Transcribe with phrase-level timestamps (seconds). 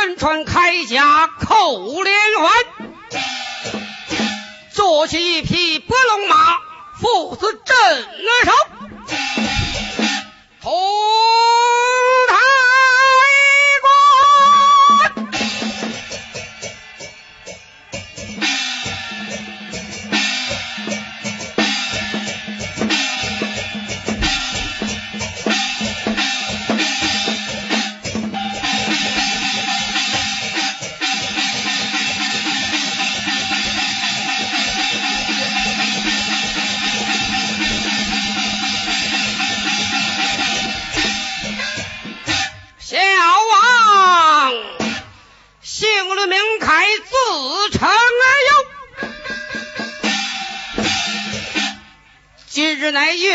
[0.00, 2.52] 身穿铠甲扣连环，
[4.72, 6.36] 坐骑一匹白龙马，
[7.00, 8.06] 父子镇
[8.44, 8.52] 守。
[10.60, 11.17] 同台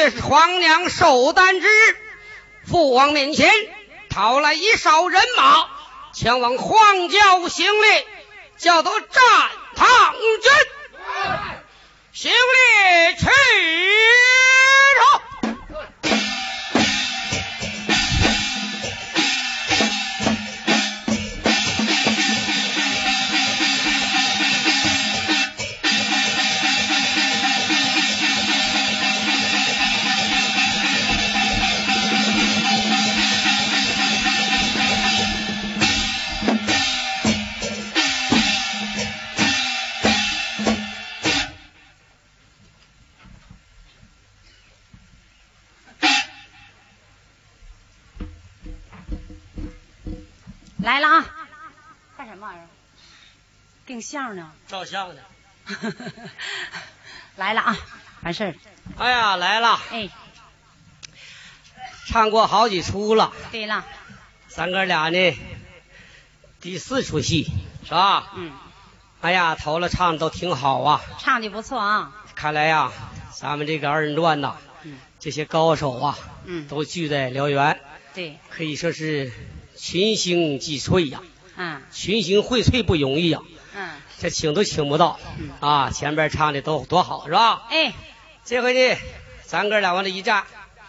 [0.04, 1.98] 这是皇娘寿诞之日，
[2.70, 3.50] 父王面前
[4.10, 5.70] 讨来一少人马，
[6.12, 8.06] 前往荒郊行猎，
[8.58, 9.10] 叫做战
[9.78, 9.88] 唐
[10.42, 10.52] 军。
[12.12, 13.28] 行猎去
[52.64, 52.70] 儿？
[53.86, 54.52] 定相呢？
[54.68, 55.22] 照相呢。
[57.36, 57.78] 来了啊！
[58.22, 58.56] 完事儿。
[58.98, 60.10] 哎呀，来了，哎，
[62.08, 63.86] 唱过好几出了，对了，
[64.48, 65.38] 咱哥俩呢，
[66.62, 67.48] 第四出戏
[67.86, 68.32] 是吧？
[68.36, 68.52] 嗯，
[69.22, 72.12] 哎呀，头了唱的都挺好啊，唱的不错啊。
[72.36, 72.92] 看来呀，
[73.36, 77.80] 咱们这个二人转呐，嗯这些高手啊，嗯，都聚在辽源，
[78.14, 79.32] 对，可以说是
[79.78, 81.22] 群星际萃呀，
[81.56, 83.40] 嗯群星荟萃不容易呀，
[83.76, 85.90] 嗯，这请都请不到嗯啊！
[85.92, 87.64] 前边唱的都多好是吧？
[87.70, 87.94] 哎，
[88.46, 88.98] 这回呢，
[89.46, 90.44] 咱哥俩往这一站，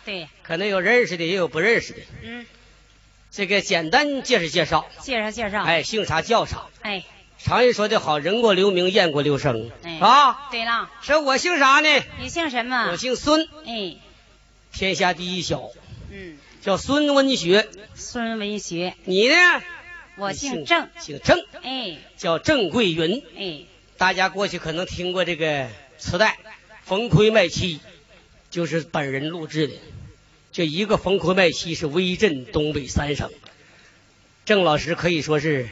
[0.04, 2.00] 对，可能有认识的，也有不认识的。
[2.22, 2.46] 嗯，
[3.30, 5.62] 这个简单介绍介绍，介绍介绍。
[5.64, 6.62] 哎，姓啥叫啥。
[6.82, 7.04] 哎，
[7.38, 10.48] 常言说的好，人过留名，雁过留声，哎是吧？
[10.50, 11.88] 对了，说我姓啥呢？
[12.20, 12.90] 你姓什么？
[12.90, 13.96] 我姓孙，哎，
[14.72, 15.70] 天下第一小，
[16.10, 17.68] 嗯，叫孙文学。
[17.94, 18.94] 孙文学。
[19.04, 19.34] 你呢？
[20.16, 20.88] 我姓郑。
[20.98, 23.22] 姓郑，哎叫郑桂云。
[23.36, 23.66] 哎，
[23.96, 26.38] 大家过去可能听过这个磁带，
[26.84, 27.80] 冯魁卖妻，
[28.50, 29.74] 就是本人录制的。
[30.52, 33.30] 这一个冯魁卖妻是威震东北三省。
[34.44, 35.68] 郑老师可以说是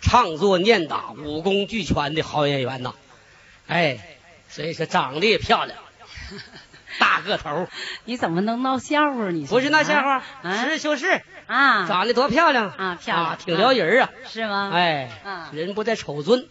[0.00, 2.94] 唱作念打、武功俱全的好演员呐。
[3.66, 4.18] 哎，
[4.50, 5.78] 所以说长得也漂亮，
[6.98, 7.68] 大个头，
[8.04, 9.30] 你怎么能闹笑话？
[9.30, 10.64] 你不是闹笑话，啊？
[10.64, 12.68] 实事求是，啊，长得多漂亮。
[12.68, 13.26] 啊漂亮。
[13.26, 14.10] 啊挺撩人啊。
[14.28, 16.46] 是吗？，哎，嗯人不在丑尊，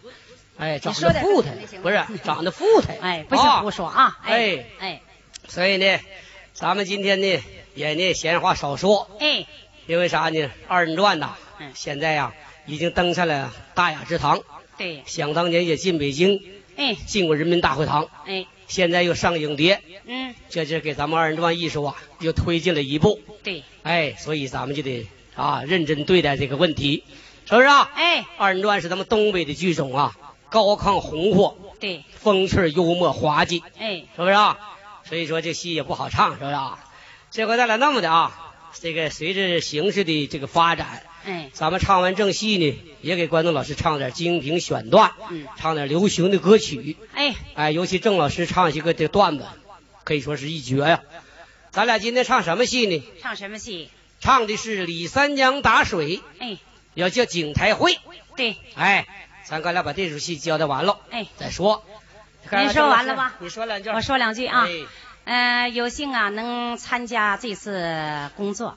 [0.58, 1.52] 哎，长得富态。
[1.82, 4.18] 不是长得富态，哎，不行啊胡说啊！
[4.24, 4.66] 哎哎。
[4.80, 5.02] 哎。
[5.48, 5.98] 所以呢，
[6.52, 7.42] 咱们今天呢
[7.74, 9.46] 也呢闲话少说，哎，
[9.86, 10.50] 因为啥呢？
[10.68, 11.70] 二人转呐，嗯。
[11.74, 12.32] 现在呀
[12.66, 14.40] 已经登上了大雅之堂，
[14.76, 16.40] 对，想当年也进北京，
[16.76, 16.94] 哎。
[17.06, 23.20] 进过人民大会堂，哎，现在又上影碟，嗯，这就给咱们二人转艺术啊又推进了一步。
[23.42, 27.04] 对，哎，所以咱们就得啊认真对待这个问题，
[27.44, 27.90] 是不是啊？
[27.94, 30.16] 哎，二人转是咱们东北的剧种啊，
[30.48, 34.56] 高亢红火，对，风趣幽默滑稽，哎，是不是啊？
[35.04, 36.82] 所以说这戏也不好唱，是不是啊？
[37.30, 46.96] 这回咱俩那么的啊，这个随着形势的这个发展，哎，咱们唱完正戏呢，也给观众老师唱点精品选段，嗯，唱点流行的歌曲。
[47.14, 49.46] 哎，哎，尤其郑老师唱些个这段子，
[50.04, 51.02] 可以说是一绝呀、
[51.70, 53.02] 咱俩今天唱什么戏呢？
[53.20, 53.90] 唱什么戏？
[54.20, 56.58] 唱的是李三娘打水，哎，
[56.94, 57.98] 要叫景台会。
[58.36, 59.06] 对，哎，
[59.44, 61.84] 咱哥俩把这出戏交代完了，哎，再说。
[62.50, 63.88] 您说完了吧你说两句。
[63.90, 64.66] 我说两句啊。
[64.66, 64.70] 哎
[65.24, 68.76] 呃，有幸啊能参加这次工作，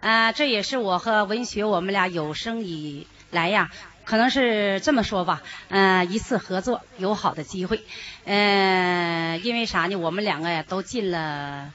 [0.00, 3.70] 呃，这也是我和文学我们俩有生以来呀，
[4.04, 7.82] 可能是这么说吧，呃，一次合作友好的机会，
[8.24, 9.96] 呃，因为啥呢？
[9.96, 11.72] 我们两个呀都进了。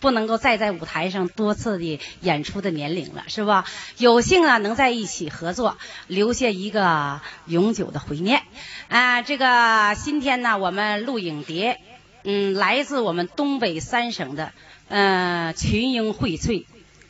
[0.00, 3.64] 不能够再在舞台上多次的演出的年龄了，是吧？
[3.96, 8.42] 有幸啊，能在一起合作，留下一个永久的怀念。
[8.88, 11.80] 啊、这个今天呢，我们录影碟，
[12.22, 14.52] 嗯，来自我们东北三省的，
[14.88, 16.66] 呃，群英荟萃，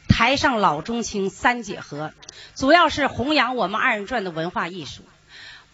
[0.08, 2.12] 台上老中青三结合，
[2.54, 5.02] 主要是弘扬我们二人转的文化艺术，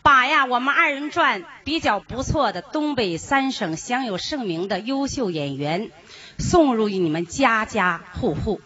[0.03, 5.91] 把呀我们二人转比较不错的东北三省享有盛名的优秀演员
[6.39, 8.61] 送入你们家家户户，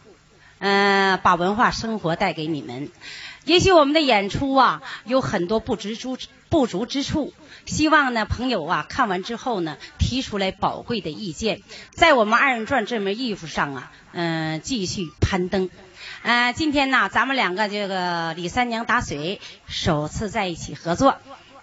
[0.58, 2.90] 嗯、把文化生活带给你们。
[3.44, 6.16] 也许我们的演出啊有很多不知足
[6.49, 7.34] 不足之处，
[7.66, 15.70] 希望呢朋友啊看完之后呢提出来宝贵的意见，在我们二人转这门艺术上啊，嗯、继续攀登。
[16.22, 21.16] 呃，今天呢，咱们两个这个李三娘打水首次在一起合作。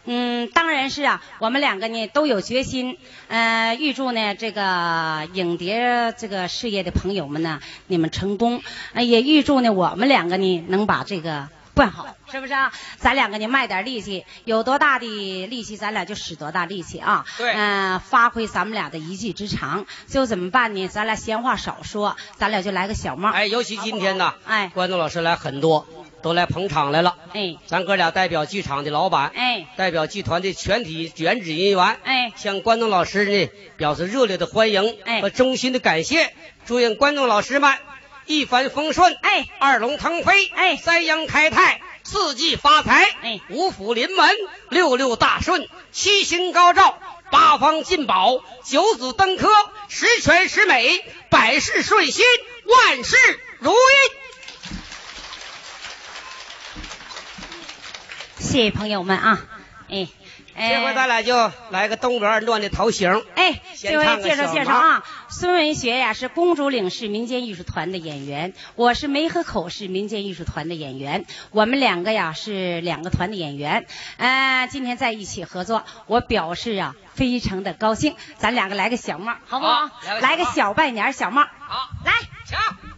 [0.06, 2.98] 嗯，当然是啊，我们两个呢都有决心。
[3.28, 8.64] 呃，预祝呢这个影碟这个事业的朋友们呢，你们成功。
[8.94, 11.50] 呃，也预祝呢我们两个呢能把这个
[11.82, 12.72] 办好，是不是啊？
[13.00, 17.26] 咱两个呢卖点力气，有多大的力气，咱俩就使多大力气啊。
[17.40, 19.88] 对嗯、发挥咱们俩的一技之长。
[20.06, 20.88] 就怎么办呢？
[20.88, 23.32] 咱俩闲话少说，咱俩就来个小帽。
[23.32, 25.88] 哎，尤其今天呢，哎观众老师来很多，
[26.22, 27.18] 都来捧场来了。
[27.34, 36.32] 哎咱哥俩代表剧场的老板，哎代表剧团的全体原职人员，哎向观众老师呢表示热烈的欢迎哎和衷心的感谢，
[36.66, 37.74] 祝愿观众老师们
[38.26, 44.30] 一帆风顺，哎二龙腾飞，哎三阳开泰，四季发财，哎五福临门，
[44.70, 46.98] 六六大顺，七星高照。
[47.32, 49.48] 八方进宝，九子登科，
[49.88, 52.26] 十全十美，百事顺心，
[52.66, 53.16] 万事
[53.60, 53.76] 如意。
[58.38, 59.46] 谢谢朋友们啊，
[59.90, 60.10] 哎，
[60.62, 63.24] 哎这回咱俩就来个东北二乱的头型。
[63.34, 73.88] 哎，这位介绍介绍啊，孙文学呀是公主岭市民间艺术团的演员，我是梅河口市民间艺术团的演员，我们两个呀是两个团的演员，
[74.18, 79.88] 呃，今天在一起合作，我表示啊非常的高兴，咱两个来个小帽，好不好？
[79.88, 82.12] 好来个小来个小拜年小帽，好，来。
[82.46, 82.91] 瞧。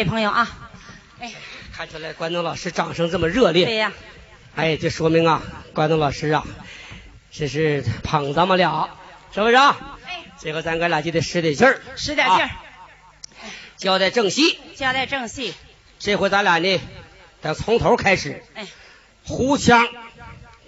[0.00, 0.48] 谢谢朋友啊，
[1.20, 1.30] 哎，
[1.76, 3.92] 看出来关东老师掌声这么热烈，对呀，
[4.56, 5.42] 哎，这说明啊，
[5.74, 6.46] 关东老师啊，
[7.30, 8.88] 这是捧咱们俩，
[9.34, 9.98] 是不是啊？
[10.06, 12.46] 哎，这回咱哥俩就得使点劲儿，使点劲儿。
[12.46, 12.62] 啊，
[13.76, 14.58] 交代正戏。
[14.74, 15.52] 交代正戏，
[15.98, 16.80] 这回咱俩呢，
[17.42, 18.66] 得从头开始，哎。
[19.24, 19.86] 胡腔、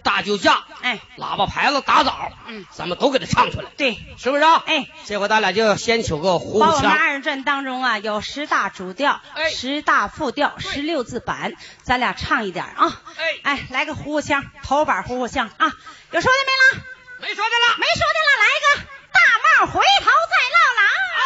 [0.02, 1.00] 大酒驾哎。
[1.16, 2.66] 喇叭牌子打枣嗯。
[2.70, 3.70] 咱们都给他唱出来。
[3.76, 3.98] 对。
[4.18, 4.62] 是不是啊？
[4.66, 4.86] 哎。
[5.04, 9.50] 这回咱俩就先取个胡腔把我们二人转当中啊有十大主调哎。
[9.50, 13.00] 十大副调十六字板咱俩唱一点啊。
[13.16, 13.40] 哎。
[13.42, 15.72] 哎来个呼呼腔头板呼呼腔啊。
[16.10, 16.84] 有说的没了？
[17.20, 17.76] 没说的了。
[17.78, 18.68] 没说的了来一个
[19.12, 20.82] 大帽回头再唠唠
[21.18, 21.22] 啊。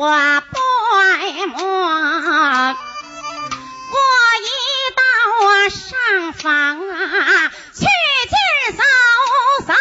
[0.00, 0.56] 我不
[0.96, 1.58] 爱磨。
[3.92, 3.96] 我
[4.40, 4.48] 一
[4.96, 5.02] 到
[5.68, 6.48] 上房
[6.88, 8.82] 啊，去劲儿走
[9.66, 9.74] 走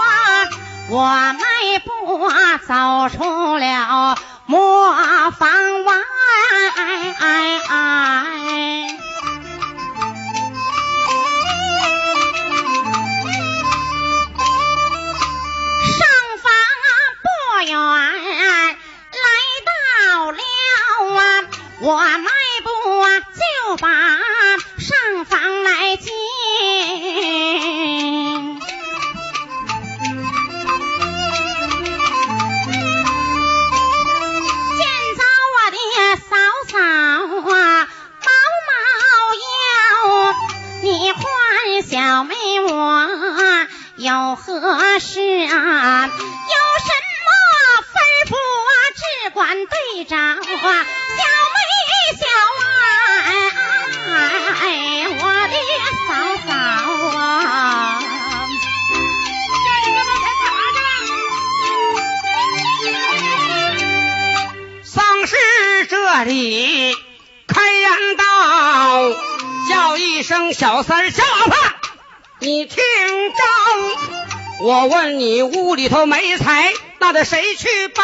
[0.00, 0.08] 啊，
[0.88, 0.96] 我
[1.34, 1.44] 迈
[1.80, 2.72] 步啊走
[3.14, 3.20] 出
[3.58, 5.92] 了磨坊外。
[44.34, 46.06] 有何事啊？
[46.06, 46.90] 有什
[47.22, 47.28] 么
[47.92, 47.94] 吩
[48.26, 48.74] 咐啊？
[48.96, 50.48] 只管对着啊，小
[51.54, 51.62] 妹
[52.18, 52.26] 小
[52.58, 53.22] 啊，
[55.20, 55.54] 我的
[56.08, 56.10] 嫂
[56.48, 56.50] 嫂
[57.16, 57.22] 啊。
[64.82, 65.36] 丧事
[65.88, 66.96] 这里
[67.46, 68.24] 开言道，
[69.70, 71.56] 叫一声小三儿小老婆，
[72.44, 73.42] 你听着，
[74.60, 78.02] 我问你屋里头没柴，那得谁去抱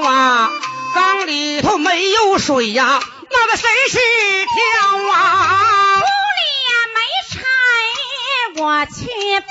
[0.00, 0.50] 啊？
[0.94, 3.98] 缸里头没有水呀，那得谁去
[4.46, 5.98] 挑啊？
[5.98, 6.04] 屋
[6.38, 9.04] 里也没柴，我去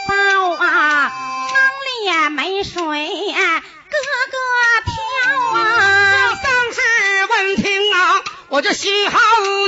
[0.07, 0.13] 抱
[0.55, 1.11] 啊；
[1.51, 1.53] 缸
[1.85, 2.81] 里也没水，
[3.91, 3.95] 哥
[4.31, 4.37] 哥
[4.87, 6.33] 挑啊。
[6.41, 6.81] 丧事
[7.29, 9.19] 问听啊，我就心好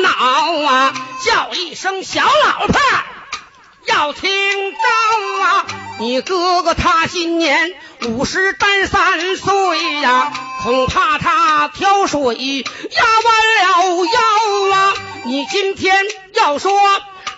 [0.02, 0.10] 恼
[0.64, 0.94] 啊，
[1.24, 2.80] 叫一声小老婆，
[3.86, 4.30] 要听
[4.72, 5.66] 着啊，
[6.00, 7.74] 你哥哥他今年
[8.08, 14.94] 五十单三岁呀、恐怕他挑水压弯了腰啊。
[15.26, 15.96] 你今天
[16.34, 16.72] 要说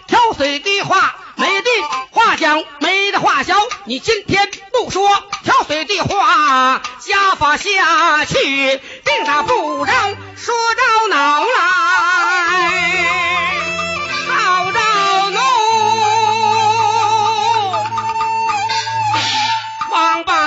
[0.07, 1.69] 挑水的话，没的
[2.11, 3.55] 话讲，没的话消。
[3.85, 5.07] 你今天不说
[5.43, 8.35] 挑水的话，家法下去，
[9.05, 9.93] 定打不饶
[10.35, 11.45] 说着恼了，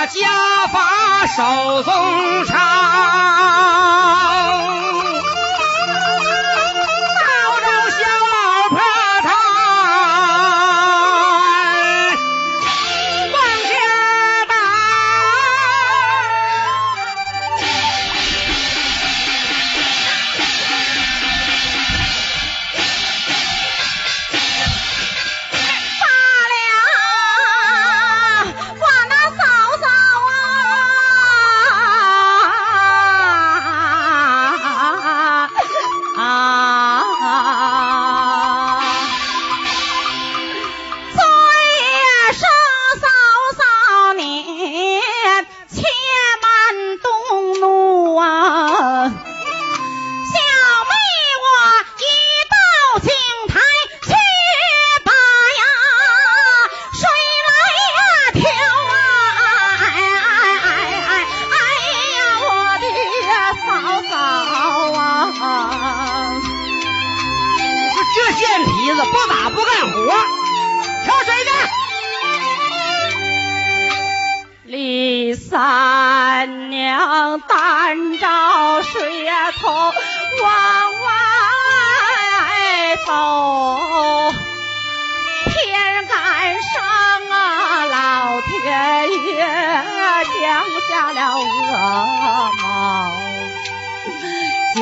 [0.09, 2.45] 家法手中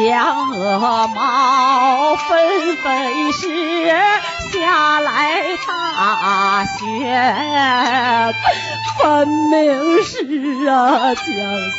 [0.07, 3.85] 降鹅毛纷纷是
[4.53, 8.33] 下来大雪。
[9.01, 11.25] 分明是啊，降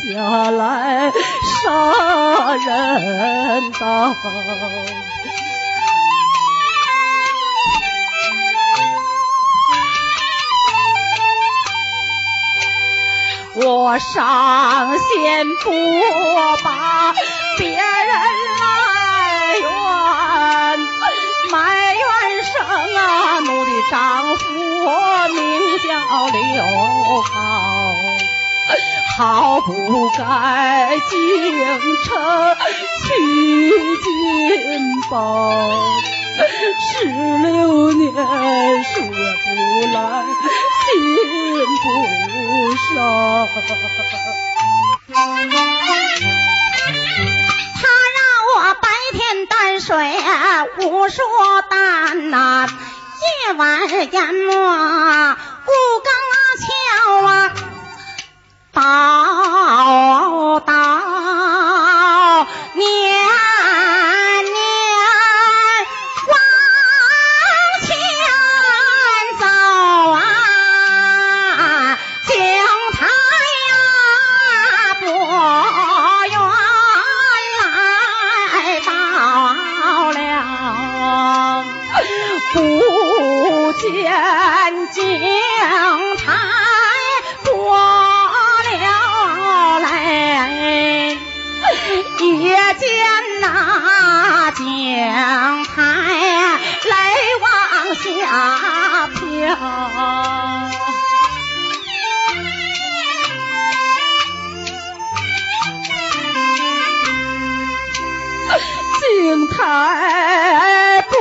[0.04, 1.10] 下来
[1.64, 4.14] 杀人刀。
[13.60, 15.72] 我上仙不
[16.62, 17.12] 把
[17.58, 17.80] 别人
[18.60, 19.66] 埋怨，
[21.50, 21.56] 埋
[21.96, 22.02] 怨
[22.44, 22.54] 声
[22.96, 23.98] 啊，奴的丈
[24.36, 24.44] 夫
[25.34, 25.36] 名
[25.82, 25.88] 叫
[26.28, 26.38] 刘
[27.22, 27.34] 浩，
[29.16, 29.18] 好
[29.62, 30.20] 不该
[31.10, 31.10] 进
[32.04, 32.06] 城
[33.02, 33.06] 娶
[34.04, 34.06] 金
[35.10, 35.18] 宝，
[36.92, 39.46] 十六年说不
[39.94, 39.98] 来，
[40.84, 40.86] 心
[41.82, 41.86] 不
[42.94, 42.96] 伤。
[48.74, 49.96] 白天担水
[50.78, 51.22] 无数
[51.70, 52.68] 担呐、
[53.46, 55.70] 夜晚淹没五
[56.04, 56.10] 更
[56.60, 57.52] 桥啊，
[58.72, 58.82] 到
[99.58, 100.70] 下飘。
[109.00, 109.56] 井台
[111.02, 111.14] 不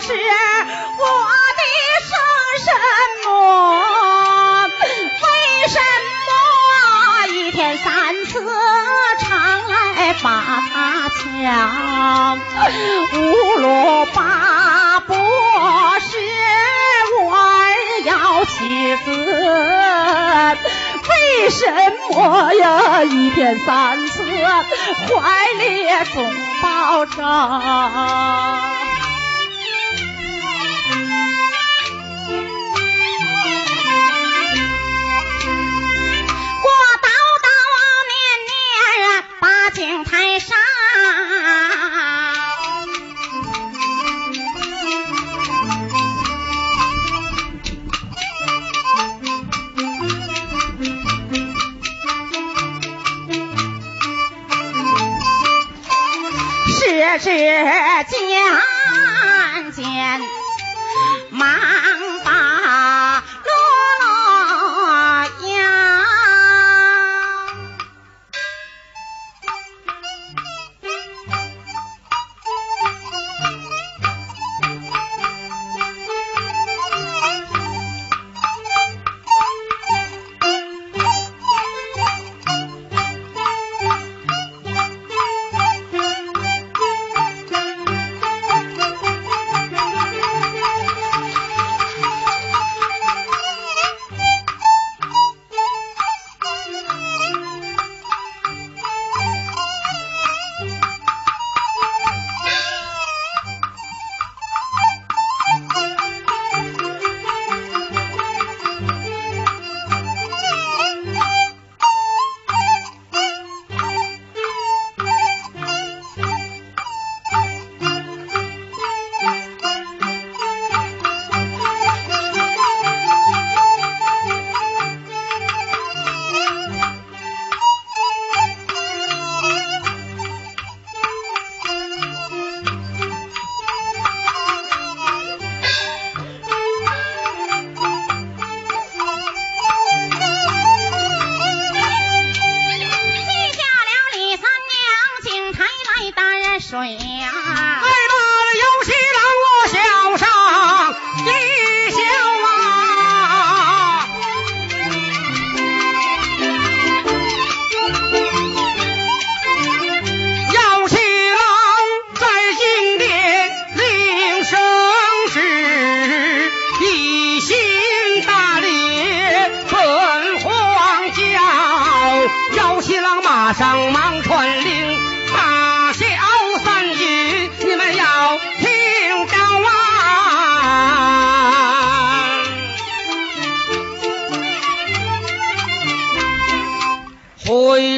[0.00, 0.06] 是
[0.98, 1.04] 我
[1.58, 1.62] 的
[2.08, 2.10] 生
[2.64, 2.66] 身
[3.24, 3.26] 母，
[5.20, 5.24] 为
[5.68, 5.74] 什
[6.26, 6.30] 么
[7.34, 7.84] 一天三
[8.24, 8.30] 次
[9.20, 9.28] 常
[9.68, 10.26] 来把
[10.72, 10.74] 他
[11.10, 11.20] 抢？
[13.14, 13.16] 无
[13.58, 15.20] 罗八不是
[18.12, 19.10] 老妻子，
[21.08, 21.64] 为什
[22.10, 23.02] 么呀？
[23.04, 25.16] 一天三次怀
[25.58, 26.30] 里总
[26.62, 27.22] 抱着。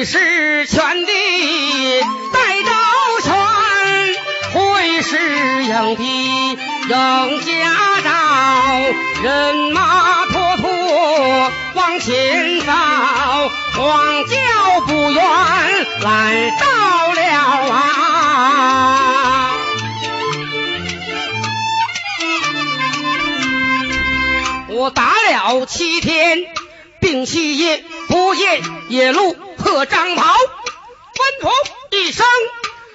[0.05, 1.11] 是全地
[2.31, 2.69] 带着
[3.23, 3.33] 拳，
[4.53, 6.03] 会师迎敌
[6.51, 8.11] 迎家招，
[9.23, 12.71] 人马妥妥往前走，
[13.73, 14.35] 荒郊
[14.85, 15.23] 不远
[16.01, 16.67] 来到
[17.13, 17.21] 了
[17.71, 17.73] 啊！
[24.69, 26.45] 我打了七天，
[26.99, 31.51] 病七夜不夜野路贺张袍，吩咐
[31.89, 32.23] 一声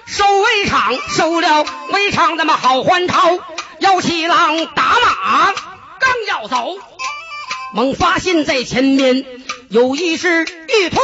[0.05, 3.39] 收围场，收了围场，那么好还朝。
[3.79, 5.53] 姚七郎打马
[5.99, 6.77] 刚要走，
[7.73, 9.25] 猛发现在前面
[9.67, 10.97] 有一只玉兔，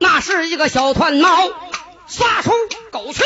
[0.00, 1.50] 那是一个小团猫，
[2.08, 2.50] 撒出
[2.90, 3.22] 狗去，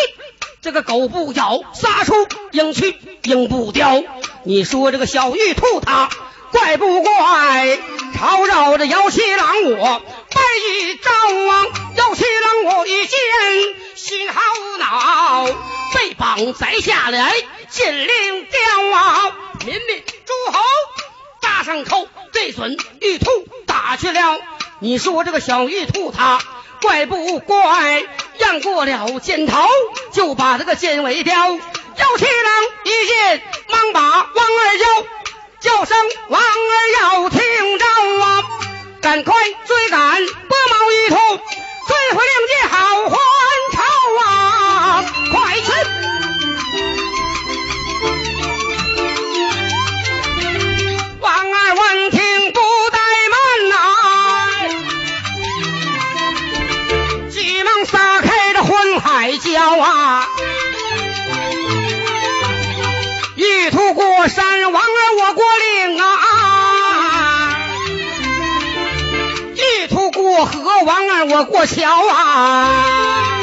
[0.61, 2.15] 这个狗不咬；撒出
[2.53, 4.03] 鹰去，鹰不叼。
[4.45, 6.11] 你说这个小玉兔它
[6.53, 7.79] 怪不怪？
[8.15, 9.47] 吵扰着姚七郎
[9.79, 11.67] 我白一招啊！
[11.97, 13.19] 姚七郎我一见
[13.95, 14.41] 心好
[14.79, 15.47] 恼，
[15.95, 17.35] 被绑宰下来
[17.69, 19.37] 禁令吊啊！
[19.67, 20.61] 民民诸侯
[21.41, 23.31] 大上口，这准玉兔
[23.67, 24.41] 打去了。
[24.79, 26.41] 你说这个小玉兔它
[26.81, 28.05] 怪不怪？
[28.39, 29.69] 让过了箭头，
[30.13, 31.51] 就把这个箭尾叼。
[31.51, 35.07] 姚七郎一见，忙把王二叫。
[35.61, 35.95] 叫声
[36.29, 37.39] 王二要听
[37.79, 37.85] 着
[38.25, 38.45] 啊，
[39.03, 39.35] 赶快
[39.67, 39.99] 追赶
[40.49, 41.17] 拨毛一兔，
[41.89, 42.77] 追回两件好
[43.09, 43.17] 还
[43.73, 43.81] 朝
[44.23, 45.05] 啊！
[45.33, 45.67] 快去！
[51.19, 52.61] 王二闻听不
[52.91, 52.99] 怠
[53.33, 53.35] 慢
[53.71, 53.75] 呐、
[57.31, 60.29] 急忙撒开这昏海椒啊！
[63.35, 66.05] 玉兔过山，王儿我过岭啊！
[70.31, 73.41] 过河，王二我过桥啊！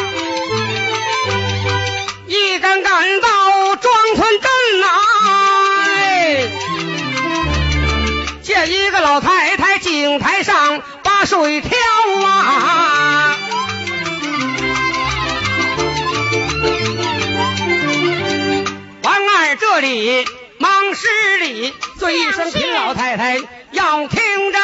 [2.28, 4.88] 一杆杆到庄村镇呐、
[5.98, 6.48] 哎
[8.42, 11.78] 见一个老太太井台上把水挑
[12.26, 13.36] 啊！
[19.04, 20.26] 王二这里
[20.58, 21.06] 忙施
[21.42, 24.22] 礼，尊一声贫老太太要听
[24.54, 24.60] 着，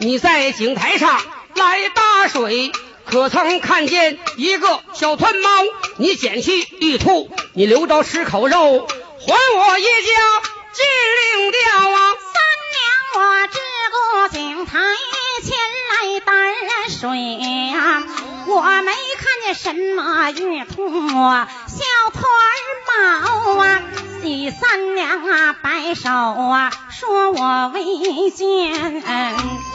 [0.00, 1.18] 你在井台上
[1.56, 2.70] 来打水，
[3.04, 5.48] 可曾看见一个小窜猫？
[5.96, 10.12] 你捡去玉兔，你留着吃口肉，还我一家
[10.72, 10.84] 金
[11.40, 11.98] 令调啊！
[12.20, 12.34] 三
[12.74, 12.80] 娘
[13.16, 13.58] 我支
[13.90, 14.78] 过井台
[15.42, 15.56] 前
[15.90, 16.54] 来担
[16.90, 18.04] 水啊、
[18.46, 22.22] 我没看见什么玉兔啊，小团
[22.86, 23.82] 毛啊。
[24.22, 29.02] 李三娘啊，摆手啊，说我未见。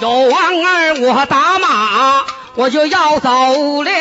[0.02, 3.92] 有王儿我打马，我就要走了，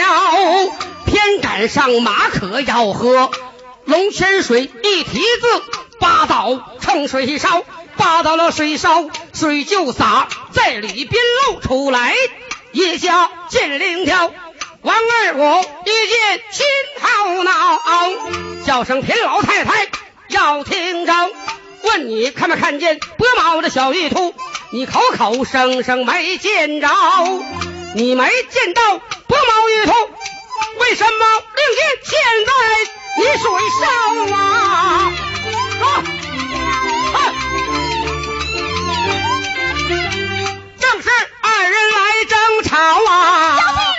[1.04, 3.30] 偏赶上马可要喝
[3.84, 5.62] 龙泉水，一提子
[5.98, 7.64] 八倒盛水烧，
[7.96, 12.14] 八倒了水烧，水就洒在里边露出来，
[12.72, 14.32] 一家见灵条。
[14.82, 16.66] 王二我一见心
[17.00, 17.80] 好恼，
[18.64, 19.88] 叫声田老太太
[20.28, 21.12] 要听着，
[21.82, 24.34] 问你看没看见拨毛的小玉兔？
[24.72, 26.88] 你口口声声没见着，
[27.94, 29.92] 你没见到拨毛玉兔，
[30.78, 31.10] 为什么
[31.56, 32.52] 令箭现在
[33.18, 33.84] 你水上
[34.38, 35.12] 啊？
[35.82, 37.18] 啊
[40.78, 41.10] 正是
[41.42, 42.76] 二人来争吵
[43.10, 43.89] 啊！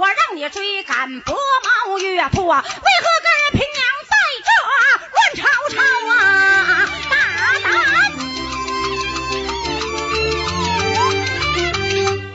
[0.00, 4.50] 我让你追赶拨毛玉兔啊，为何跟贫娘在这
[5.12, 5.76] 乱吵吵
[6.14, 6.18] 啊？
[7.10, 7.14] 大
[7.60, 7.68] 胆！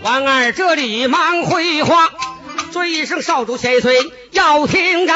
[0.04, 2.12] 王二这里忙回话，
[2.72, 5.14] 追声少主千岁要听着，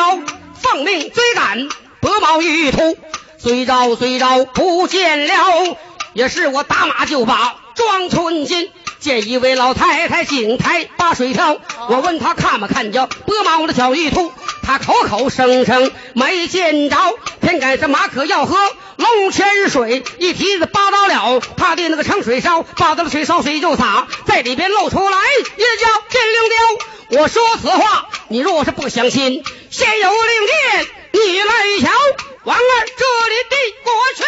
[0.60, 1.70] 奉命追赶
[2.02, 2.98] 拨毛玉兔，
[3.38, 5.78] 追着追着不见了，
[6.14, 8.72] 也是我打马就把庄村进。
[9.00, 11.58] 见一位老太太井台把水挑，
[11.90, 14.32] 我问她看没看着拨毛的小玉兔，
[14.62, 16.98] 她口口声声没见着，
[17.42, 18.58] 偏赶上马可要喝
[18.98, 25.18] 龙泉水，一提子扒到了，他的那个盛水烧，扒到了水烧水就洒，在里边露出来，
[25.56, 27.22] 也叫金灵雕。
[27.22, 31.90] 我说此话，你若是不相信，先有令箭，你来瞧。
[32.44, 34.24] 王二这里递过去。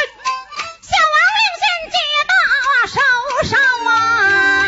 [0.82, 1.96] 小王令箭接
[2.30, 2.34] 到
[2.88, 2.96] 手
[3.50, 4.61] 上啊，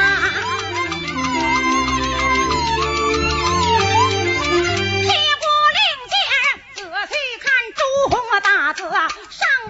[8.39, 8.91] 大字，上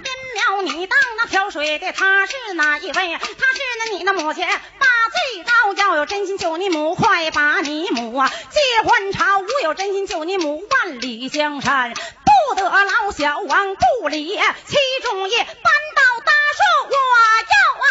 [0.01, 2.93] 边了你当那挑水的他是哪一位？
[2.93, 4.45] 他是那你那母亲。
[4.45, 16.95] 八罪高要有真心救你母，快把你母啊结婚朝；无有真心救你母，万里江山不得老小王不理其中夜，搬到大树我
[17.51, 17.87] 要啊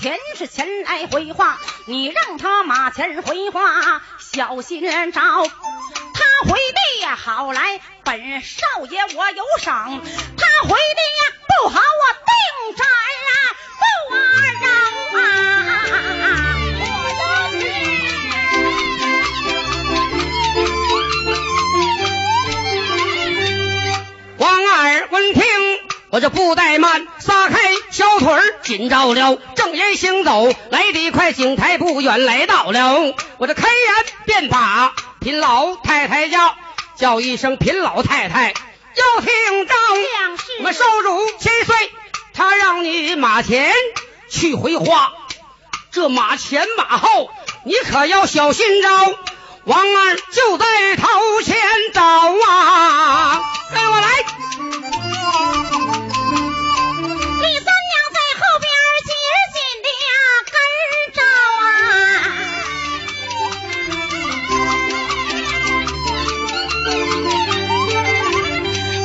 [0.00, 5.10] 前是前来回话，你让他马前回话，小心着。
[5.10, 5.20] 他
[6.44, 10.00] 回的呀好来，本少爷我有赏；
[10.36, 12.32] 他回的呀不好，我定
[12.76, 12.86] 斩
[13.26, 13.30] 啊
[13.80, 13.82] 不
[14.14, 14.16] 啊
[14.60, 14.66] 让
[15.20, 15.22] 啊！
[24.38, 25.42] 王二闻听，
[26.10, 27.58] 我这不怠慢，撒开
[27.90, 33.14] 小腿紧着了，正言行走，来得快，景台不远来到了。
[33.36, 36.56] 我这开言便把贫老太太叫，
[36.96, 38.54] 叫一声贫老太太，
[38.94, 39.74] 要听着。
[40.18, 41.76] 将士我们收入千岁，
[42.32, 43.70] 他让你马前
[44.30, 45.12] 去回话，
[45.92, 47.30] 这马前马后
[47.64, 48.88] 你可要小心着。
[49.64, 50.66] 王二就在
[50.96, 51.56] 头前
[51.92, 53.42] 找啊，
[53.74, 54.08] 跟我来。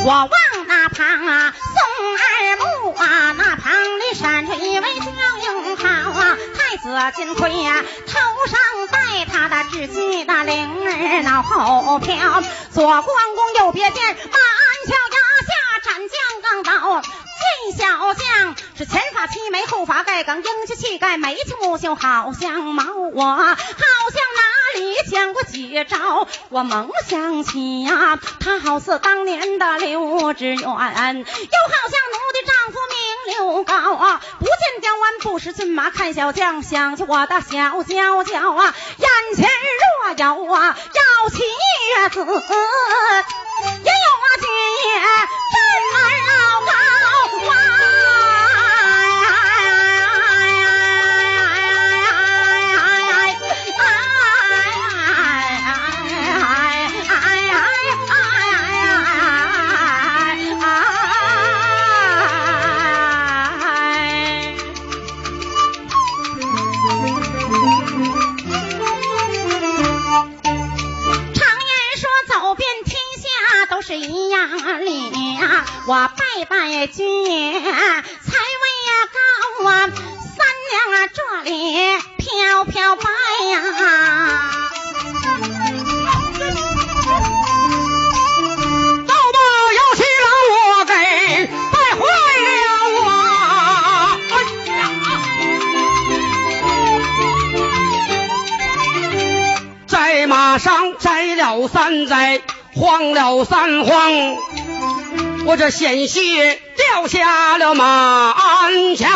[0.05, 0.29] 我望
[0.67, 1.79] 那旁啊，宋
[2.17, 8.59] 二木啊，那旁里闪着一位将英豪啊，太子金盔呀、头上
[8.91, 12.41] 戴他的雉鸡的翎儿脑后飘，
[12.73, 13.03] 左关
[13.35, 15.53] 公右别剑，马鞍桥压下
[15.85, 17.01] 斩将钢刀。
[17.01, 24.41] 见小将是前发齐眉，后发盖梗，英俊气概，眉清目秀，好像毛我，好像那
[24.75, 26.27] 里见过几招？
[26.49, 32.97] 我猛想起呀、他好似当年的刘知远，又好像奴的丈夫名
[33.35, 34.21] 刘高啊！
[34.39, 38.75] 不见刁弯，不识骏马，看小将，想起我的小娇娇啊！
[38.97, 42.19] 眼前若有啊要妻子，也有啊
[44.39, 44.47] 君
[44.83, 44.87] 爷
[45.53, 45.55] 真
[45.93, 46.33] 儿啊
[74.03, 75.65] 下都是一样理呀。
[75.87, 77.71] 我拜拜君爷，才位
[78.85, 79.19] 呀高
[79.69, 80.35] 啊，三
[80.69, 81.51] 娘啊这里
[82.17, 83.03] 飘飘白
[83.49, 83.61] 呀。
[89.07, 89.37] 到吧，
[89.73, 90.25] 姚七郎，
[90.59, 90.91] 我给
[91.71, 92.01] 败坏
[92.43, 92.49] 了
[93.09, 93.11] 啊！
[94.29, 94.33] 哎
[94.67, 94.79] 呀，
[99.87, 102.41] 在马上摘了三摘，
[102.75, 104.35] 慌了三慌，
[105.45, 109.09] 我这险些掉下了马鞍桥。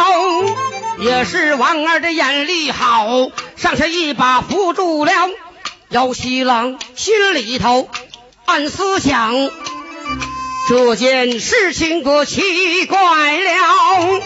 [1.00, 5.12] 也是王二的眼力好，上下一把扶住了。
[5.90, 7.88] 姚西郎心里头
[8.46, 9.50] 暗思想。
[10.68, 12.98] 这件事情可奇怪
[13.38, 14.22] 了，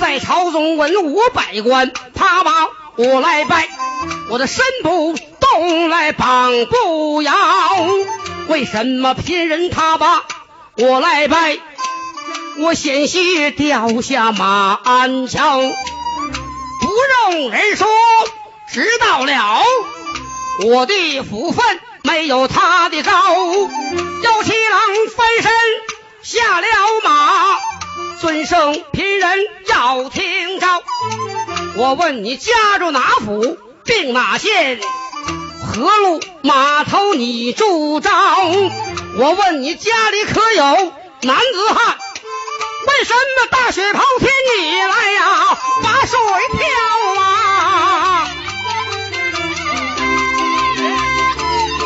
[0.00, 3.68] 在朝中文武百官，他把我来拜，
[4.28, 7.32] 我的身不动来绑不摇。
[8.50, 10.24] 为什么贫人他把
[10.76, 11.56] 我来拜，
[12.58, 15.60] 我险些掉下马鞍桥？
[15.60, 17.86] 不用人说，
[18.72, 19.62] 知道了。
[20.64, 21.64] 我的福分
[22.02, 24.80] 没有他的高，姚七郎
[25.16, 25.52] 翻身
[26.24, 26.66] 下了
[27.04, 27.56] 马，
[28.20, 30.66] 尊圣贫人要听着。
[31.76, 34.80] 我问你家住哪府，定哪县？
[35.70, 38.10] 河路码头你驻扎，
[39.18, 40.64] 我问你家里可有
[41.22, 41.96] 男子汉？
[42.88, 45.56] 为什么大雪抛天你来呀？
[45.84, 46.18] 把水
[46.58, 46.66] 漂
[47.22, 48.26] 啊！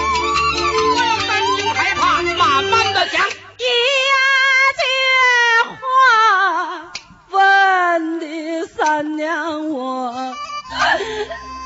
[0.01, 3.29] 不要担惊害怕，慢慢的讲。
[3.29, 3.67] 一
[4.81, 4.83] 句
[5.69, 5.79] 话
[7.31, 10.35] 问的三娘我。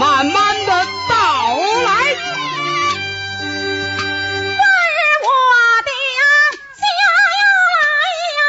[0.00, 0.32] 慢慢
[0.64, 0.72] 的
[1.10, 1.92] 道来。
[4.56, 4.64] 问
[5.26, 5.28] 我
[5.84, 6.18] 的家
[6.88, 7.04] 呀
[8.38, 8.40] 呀，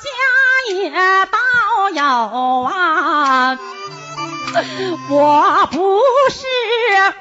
[0.00, 0.08] 家
[0.72, 0.88] 也
[1.26, 1.36] 保
[1.90, 2.00] 有
[2.62, 2.72] 啊。
[5.10, 5.76] 我不
[6.30, 6.40] 是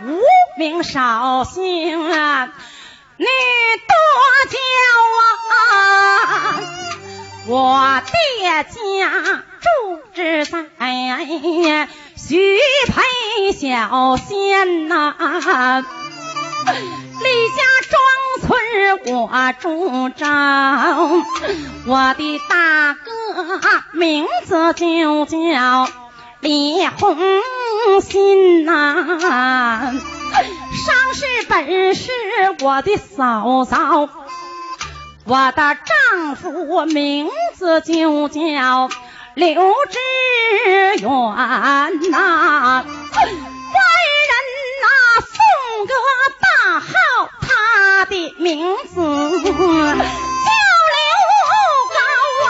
[0.05, 0.07] 无
[0.57, 2.53] 名少姓啊，
[3.17, 3.93] 女多
[4.47, 4.55] 娇
[5.51, 5.53] 啊。
[7.47, 8.71] 我爹家
[9.59, 9.67] 住
[10.13, 10.55] 址在
[12.31, 12.37] 徐
[12.87, 15.83] 沛小县呐、
[17.19, 17.99] 李家庄
[18.39, 18.47] 村
[19.13, 20.25] 我住着，
[21.85, 23.03] 我的大哥
[23.91, 25.89] 名字就叫
[26.39, 27.17] 李红
[28.01, 32.11] 心呐、伤势本是
[32.61, 34.07] 我的嫂嫂，
[35.25, 38.89] 我的丈夫名字就叫
[39.33, 39.97] 刘志
[41.01, 41.07] 远
[42.11, 42.85] 呐、外
[44.27, 44.31] 人
[44.81, 44.85] 呐、
[45.21, 45.33] 送
[45.87, 45.93] 个
[46.41, 46.45] 大
[46.81, 46.91] 号，
[47.41, 49.55] 他的名字叫刘
[51.87, 51.95] 高
[52.45, 52.49] 啊！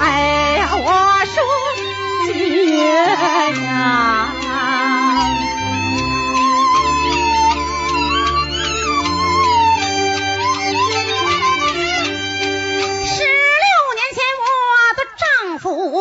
[0.00, 0.02] 哎
[0.58, 0.78] 呀，我
[1.26, 1.36] 说
[2.26, 2.28] 姐
[3.62, 4.19] 呀！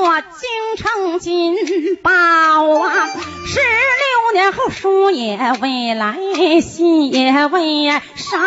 [0.01, 3.09] 我京城金宝啊，
[3.45, 6.17] 十六年后书也未来，
[6.61, 8.37] 戏也未少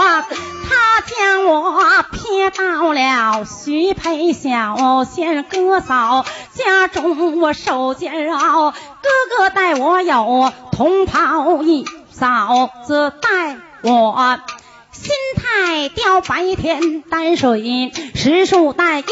[0.00, 0.26] 啊。
[0.68, 6.24] 他将我撇到了徐沛小仙哥嫂
[6.54, 8.70] 家中，我受煎熬。
[8.70, 14.40] 哥哥待我有同袍一，嫂子待我。
[14.92, 19.04] 心态雕白天担水，实树待夜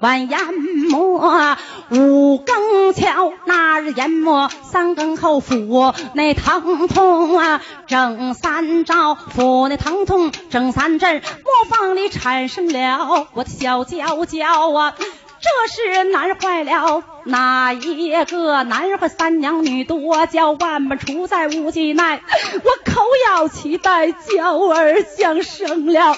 [0.00, 0.54] 晚研
[0.90, 1.56] 磨。
[1.90, 14.94] 五更敲，那日研磨；三更后抚那疼痛啊，整三招抚那疼痛，整三阵磨坊里产生了我的小娇娇啊。
[15.38, 18.64] 这是难坏了哪一个？
[18.64, 22.16] 男坏三娘女多娇，万般出在无计奈。
[22.16, 26.16] 我口咬期待娇儿降生了，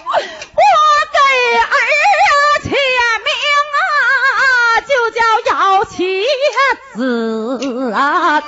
[5.99, 6.05] 妻
[6.95, 8.41] 子啊。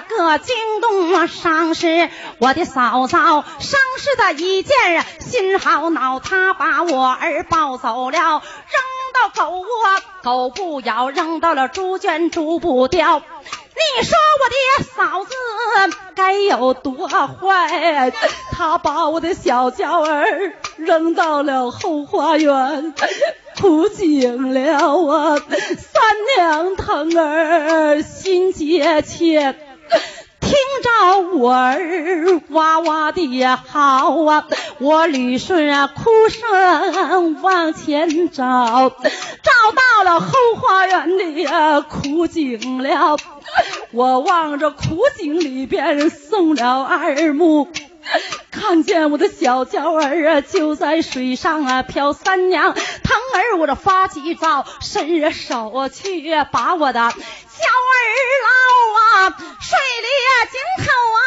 [0.00, 2.08] 个惊动伤势？
[2.38, 4.74] 我的嫂嫂伤势的一件，
[5.20, 8.40] 心好恼，她把我儿抱走了，扔
[9.14, 9.66] 到狗窝，
[10.22, 13.22] 狗不咬；扔到了猪圈，猪不叼。
[13.98, 15.34] 你说我的嫂子
[16.14, 18.12] 该有多坏？
[18.52, 22.94] 她把我的小娇儿扔到了后花园，
[23.58, 24.60] 哭醒了
[25.08, 25.38] 啊！
[25.38, 26.02] 三
[26.36, 29.69] 娘疼儿心结切。
[30.50, 34.48] 听着我儿哇哇的嚎啊，
[34.80, 43.16] 我捋顺啊哭声往前找，找到了后花园的呀枯井了，
[43.92, 47.68] 我望着枯井里边送了二目。
[48.50, 52.12] 看见我的小娇儿啊，就在水上啊漂。
[52.12, 52.82] 三娘疼
[53.34, 58.02] 儿，我这发急躁，伸手去把我的娇儿
[58.46, 60.08] 捞啊，水里
[60.50, 61.20] 井口啊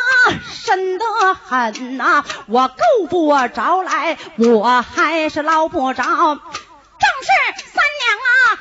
[0.53, 6.03] 深得很呐、我够不着来，我还是捞不着。
[6.03, 8.59] 正是三娘啊，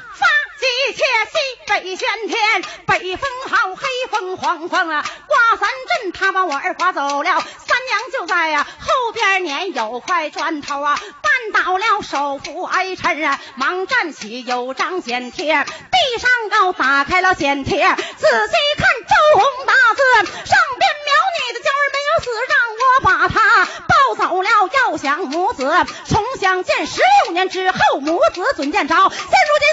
[0.63, 1.03] 发急切，
[1.33, 2.39] 西北玄天，
[2.87, 7.31] 北风好，黑风晃晃啊，刮三阵，他把我儿刮走了。
[7.33, 20.03] 三娘就在呀、后边撵有块砖头啊，绊倒了，手扶挨抻啊，忙站起，有张剪贴，地上高打开了剪贴，仔细看周红大字，
[20.47, 25.65] 上边描你的娇儿没有死，让我把他抱走了，要想母子
[26.07, 28.95] 从相见十六年之后，母子准见着。
[28.97, 29.21] 现如今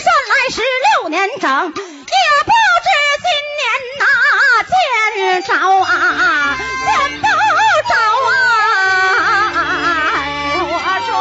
[0.04, 0.62] 算来十
[1.02, 2.88] 六年整，也不知
[3.26, 3.62] 今年
[3.98, 4.06] 哪
[4.70, 4.72] 见
[5.42, 5.50] 着
[5.84, 6.56] 啊，
[6.86, 7.92] 见不着
[9.50, 9.58] 啊！
[10.62, 10.72] 我
[11.08, 11.12] 说，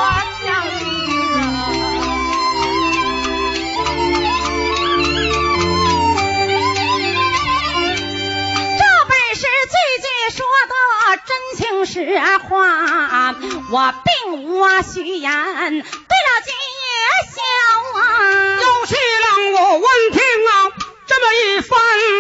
[8.77, 9.73] 这本是句
[10.05, 10.75] 句说的
[11.25, 11.97] 真情实
[12.37, 12.53] 话，
[13.71, 13.98] 我。
[14.59, 16.53] 并无虚言，对了君
[16.85, 16.91] 也
[17.31, 17.39] 笑
[17.95, 18.01] 啊。
[18.61, 18.95] 有七
[19.25, 20.51] 郎，我闻听啊
[21.07, 21.79] 这么一番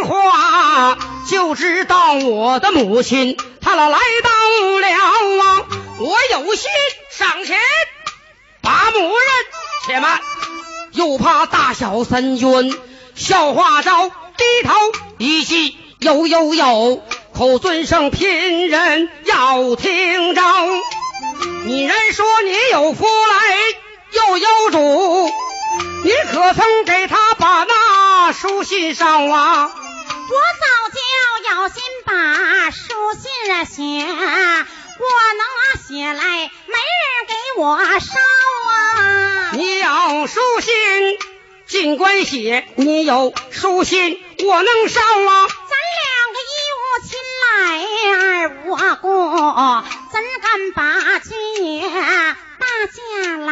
[0.08, 4.30] 话，就知道我的母亲她老来到
[4.80, 5.66] 了啊，
[5.98, 6.70] 我有心
[7.10, 7.58] 上前
[8.62, 9.12] 把母认
[9.86, 10.20] 且慢，
[10.92, 12.78] 又怕大小三军
[13.16, 14.74] 笑话着低头
[15.18, 17.02] 一记，有有有，
[17.34, 20.42] 口尊声拼人要听着。
[21.64, 23.10] 你人说你有福来
[24.12, 25.30] 又有主，
[26.04, 29.70] 你可曾给他把那书信上啊？
[29.70, 30.98] 我早就
[31.50, 34.06] 有心把书信啊写，
[34.98, 35.04] 我
[35.36, 35.42] 能
[35.86, 38.18] 写来，没人给我烧
[38.70, 39.50] 啊。
[39.52, 40.72] 你要书信
[41.66, 45.48] 尽管写，你有书信我能烧啊。
[47.48, 49.08] 咱两个一无亲来二无故，
[50.12, 50.82] 怎敢把
[51.20, 53.50] 君爷大驾牢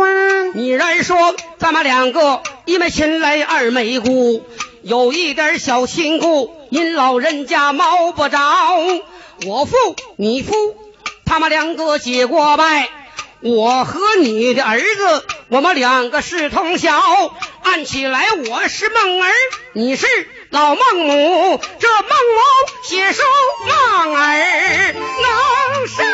[0.00, 0.52] 啊？
[0.54, 4.44] 你然说咱们两个一没亲来二没故，
[4.82, 8.38] 有一点小亲故，您老人家冒不着。
[9.46, 9.76] 我父
[10.16, 10.54] 你父，
[11.26, 12.88] 他们两个结过拜。
[13.40, 16.98] 我和你的儿子，我们两个是同小。
[17.62, 19.30] 按起来我是孟儿，
[19.74, 20.06] 你是
[20.54, 21.60] 老孟母。
[21.80, 22.38] 这孟母
[22.84, 23.22] 写书
[23.66, 26.04] 望儿能烧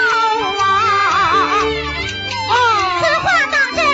[0.65, 0.65] 啊！
[2.49, 2.53] 哦
[3.03, 3.85] 此话当真，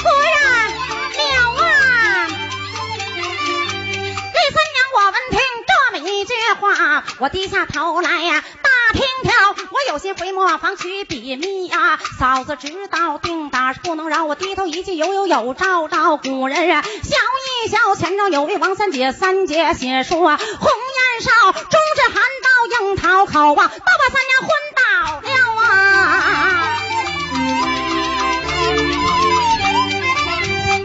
[0.00, 1.28] 夫人了
[1.60, 2.26] 啊！
[4.32, 5.38] 李三娘，我闻听
[5.68, 8.63] 这么一句话，我低下头来呀、打
[8.94, 9.32] 听条，
[9.70, 17.16] 我有心回磨坊去笔密呀、嫂子知道定打是不能饶，我低头一句有有有，照照古人啊，笑
[17.64, 17.96] 一笑。
[17.96, 20.38] 前头有位王三姐，三姐写书，红颜
[21.22, 22.48] 少，中至含道
[22.86, 24.82] 樱桃口啊，都把三娘昏倒
[25.20, 25.28] 了
[25.60, 26.78] 啊！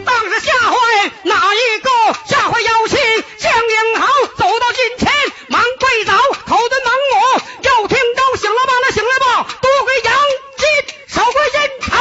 [0.04, 0.76] 当时吓坏
[1.22, 1.90] 哪一个？
[2.26, 2.96] 吓坏妖气
[3.38, 4.06] 江英豪，
[4.36, 5.12] 走到近前
[5.48, 6.12] 忙跪倒，
[6.46, 10.14] 口尊忙我，又听到醒了吧了醒了吧，多亏杨
[10.56, 10.66] 金
[11.08, 11.96] 守过阴朝，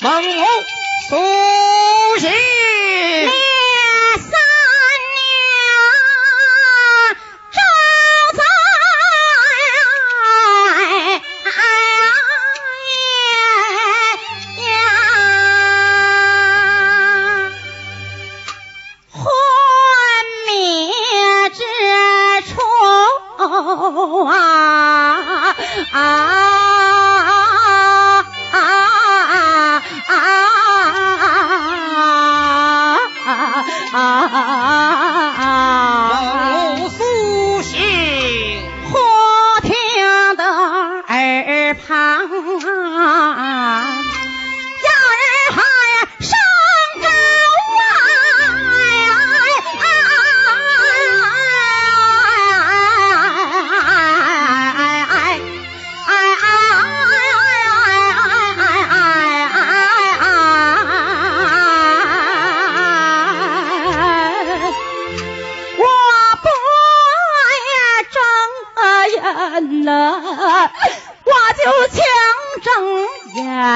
[0.00, 0.44] 孟母
[1.08, 1.16] 苏
[2.20, 2.47] 醒。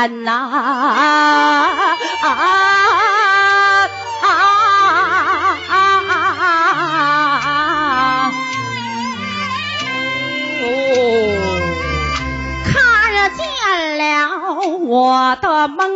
[0.02, 0.96] 睁眼呐啊
[2.22, 2.52] 啊啊！
[10.64, 10.66] 哦，
[12.64, 12.72] 看
[13.36, 13.40] 见
[13.98, 14.02] 了
[14.80, 15.91] 我的梦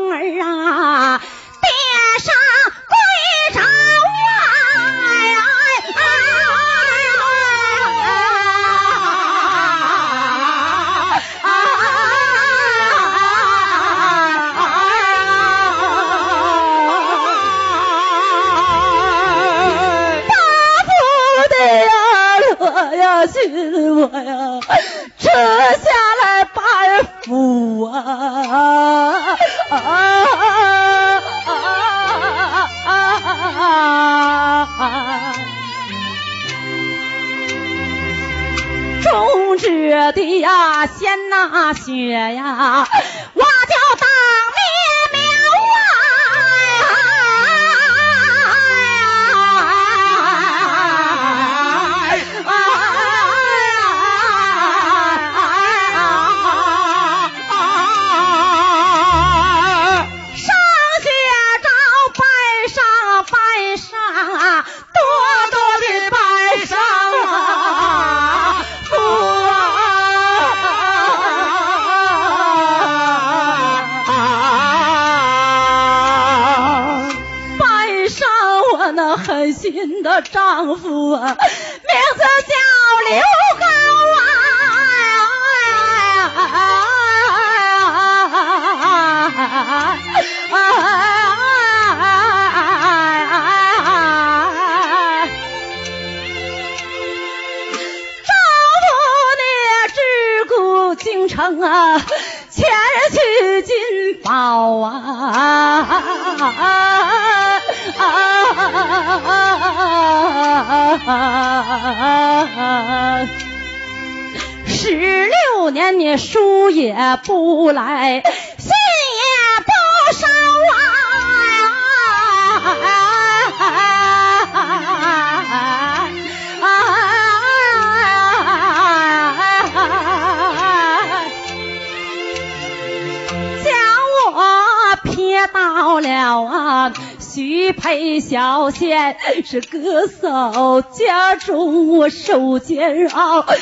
[138.29, 143.55] 小县是哥嫂家中我受煎熬，哥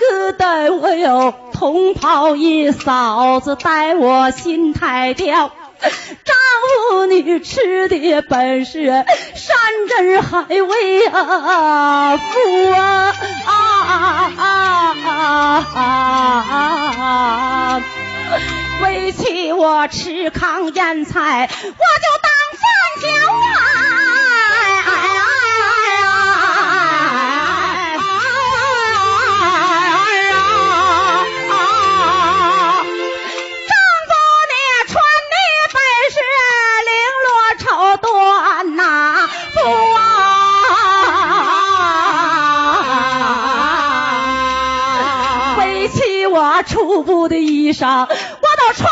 [0.00, 5.52] 哥待我有同袍一，嫂子待我心太刁。
[5.80, 5.92] 丈
[6.90, 9.06] 夫你吃的本是山
[9.88, 13.14] 珍海味啊，福啊
[13.46, 14.64] 啊啊
[15.76, 17.80] 啊！
[18.82, 21.74] 为妻我吃糠咽菜，我就
[22.22, 22.68] 当饭
[23.00, 23.56] 嚼啊！
[33.68, 33.72] 丈
[34.08, 34.12] 夫
[34.50, 34.54] 你
[34.88, 34.92] 穿
[35.32, 35.34] 的
[35.72, 35.76] 本
[36.14, 36.16] 是
[36.86, 36.90] 绫
[37.24, 37.64] 罗绸
[37.98, 38.06] 缎
[38.74, 38.82] 呐，
[39.54, 39.56] 不
[39.94, 39.98] 啊！
[45.58, 48.88] 为妻我初步的衣裳，我都穿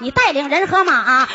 [0.00, 1.26] 你带领人和马来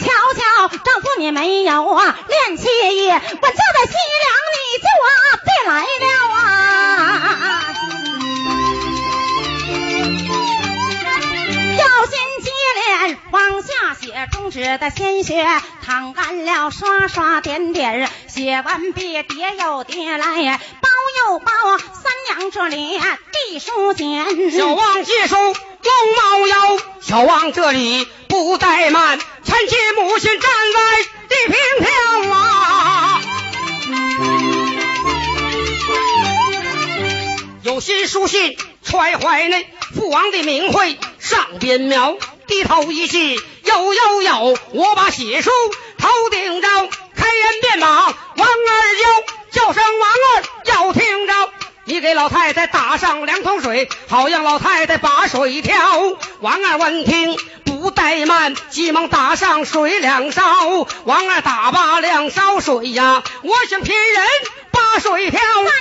[0.00, 0.68] 瞧瞧。
[0.68, 5.10] 丈夫你没有啊，练气意，我叫在西凉，你就啊
[5.44, 6.38] 别来了啊。
[11.78, 12.12] 要心
[12.42, 13.68] 接连往下
[13.98, 15.46] 写，中指的鲜血
[15.86, 20.90] 淌干了，刷刷点点，写完毕叠又叠来，包
[21.26, 23.00] 又包，三娘这里
[23.32, 24.50] 递书简。
[24.50, 25.36] 小王接书
[25.82, 30.80] 龙猫腰，小王这里不怠慢，臣妾母亲站在
[31.28, 31.56] 地平
[31.86, 33.20] 条啊。
[37.62, 42.16] 有心书信揣怀内，父王的名讳上边描，
[42.46, 45.50] 低头一记，有有有，我把血书
[45.98, 46.68] 头顶着，
[47.16, 48.44] 开言便马王二
[49.52, 51.32] 叫，叫声王二要听着。
[51.90, 55.76] 你给老太太打上两桶水，好让老太太把水挑。
[56.38, 60.40] 王二闻听不怠慢，急忙打上水两勺。
[61.02, 64.22] 王二打罢两勺水呀，我想骗人
[64.98, 65.40] 水漂。
[65.40, 65.72] 三娘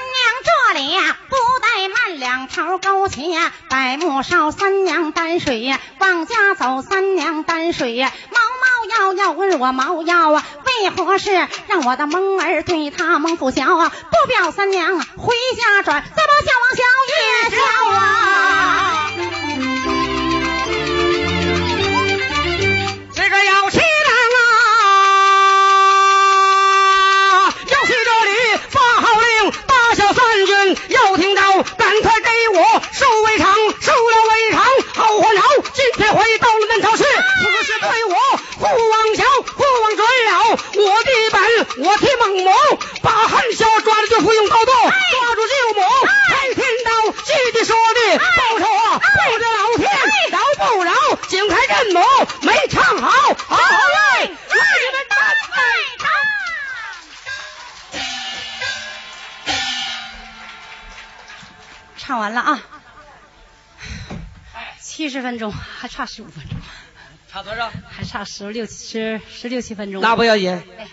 [0.43, 0.95] 这里
[1.29, 3.33] 不怠慢，两头勾起，
[3.69, 11.47] 百木烧三娘担水呀，往家走三娘担水呀，毛毛要要问我毛要啊，为何事？
[11.67, 13.89] 让我的蒙儿对他蒙不小啊？
[13.89, 16.83] 不表三娘回家转，再把小王小
[17.15, 17.57] 也叫
[17.95, 19.09] 啊。
[23.13, 23.79] 这个姚七
[30.29, 33.51] 三军要听到，赶快给我收围场，
[33.81, 34.63] 收了围场
[34.93, 35.47] 好还好。
[35.73, 40.31] 今天回到了南朝市，此事对我父王小，父王准了
[40.75, 42.53] 我的本，我替孟母
[43.01, 45.81] 把汉小抓了就不用高度，抓住舅母，
[46.29, 49.89] 才听到弟弟说的报仇啊，不知老天
[50.29, 50.93] 饶不饶，
[51.27, 51.99] 景开任母
[52.41, 53.09] 没唱好，
[53.47, 55.17] 好嘞，来你们干
[55.55, 55.57] 杯！
[62.09, 62.59] 唱完了啊，
[64.81, 66.57] 七十分钟，还差十五分钟，
[67.31, 67.71] 差多少？
[67.87, 70.01] 还差十六十十六七分钟。
[70.01, 70.49] 那不要紧，
[70.79, 70.87] 哎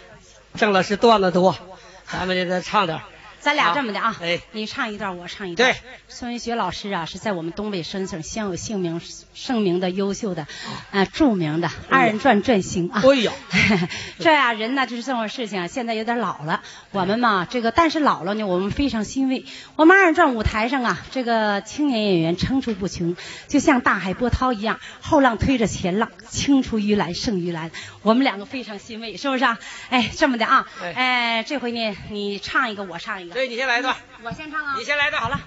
[0.56, 1.56] 郑老师段子多，
[2.04, 3.04] 咱们就再唱点儿。
[3.46, 5.72] 咱俩这么的啊，哎你唱一段，我唱一段。
[5.72, 9.00] 对，孙文学老师啊，是在我们东北省省享有姓名
[9.34, 10.48] 盛名的优秀的，
[10.90, 13.04] 呃，著名的二人转转星啊。
[13.04, 13.32] 哎呀，
[14.18, 16.60] 这呀、人呢就是这种事情啊，现在有点老了。
[16.90, 19.44] 我们嘛，这个但是老了呢，我们非常欣慰。
[19.76, 23.14] 我们二人转舞台上啊，这个青年演员层出不穷，
[23.46, 27.70] 就像大海波涛一样，后浪推着前浪，青出于蓝胜于蓝。
[28.02, 29.58] 我们两个非常欣慰，是不是啊？
[29.90, 33.34] 哎，这么的啊，哎哎，这回呢，你唱一个，我唱一个。
[33.34, 34.76] 对你先来一段，我先唱啊。
[34.78, 35.22] 你先来一段。
[35.22, 35.40] 好了。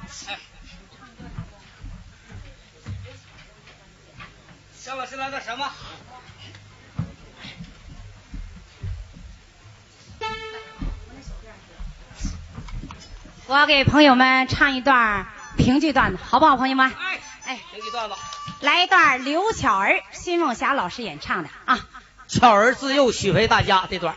[4.77, 5.71] 肖老师来段什么？
[13.45, 15.27] 我给朋友们唱一段
[15.57, 16.91] 评剧段子，好不好，朋友们？
[16.91, 18.15] 哎哎，评剧段子。
[18.62, 21.80] 来一段刘巧儿、辛梦霞老师演唱的啊。
[22.28, 24.16] 巧儿自幼许配大家这段。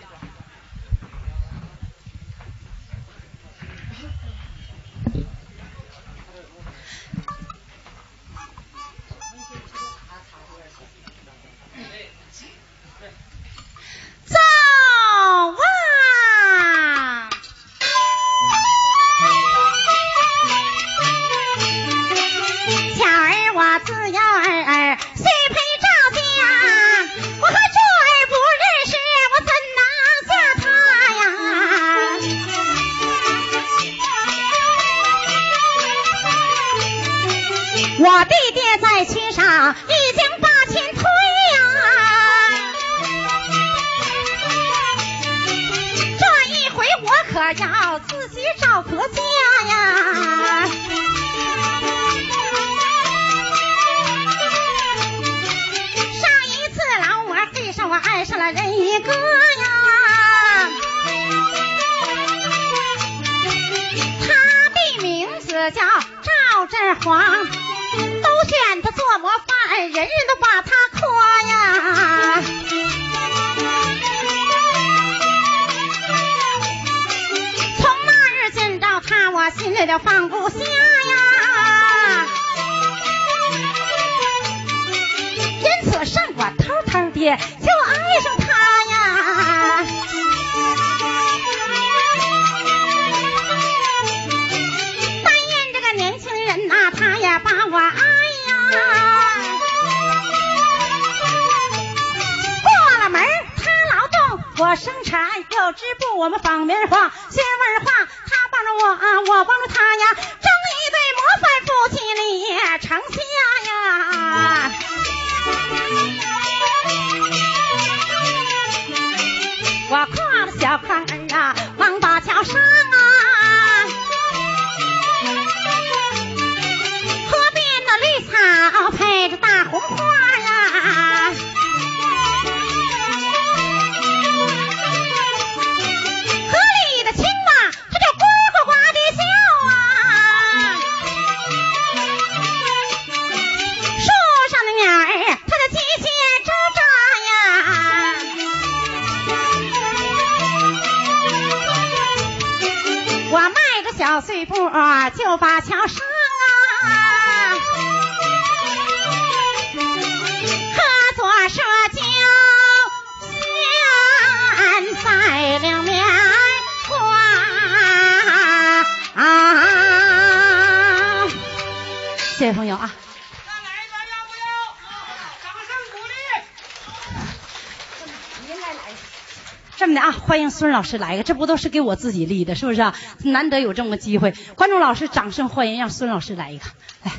[180.62, 182.96] 孙老师来一个，这不都是给我自己立的，是不是啊？
[183.24, 186.64] 难得有这么机会，观众老师掌声欢迎，让孙老师来一个，
[187.02, 187.12] 来。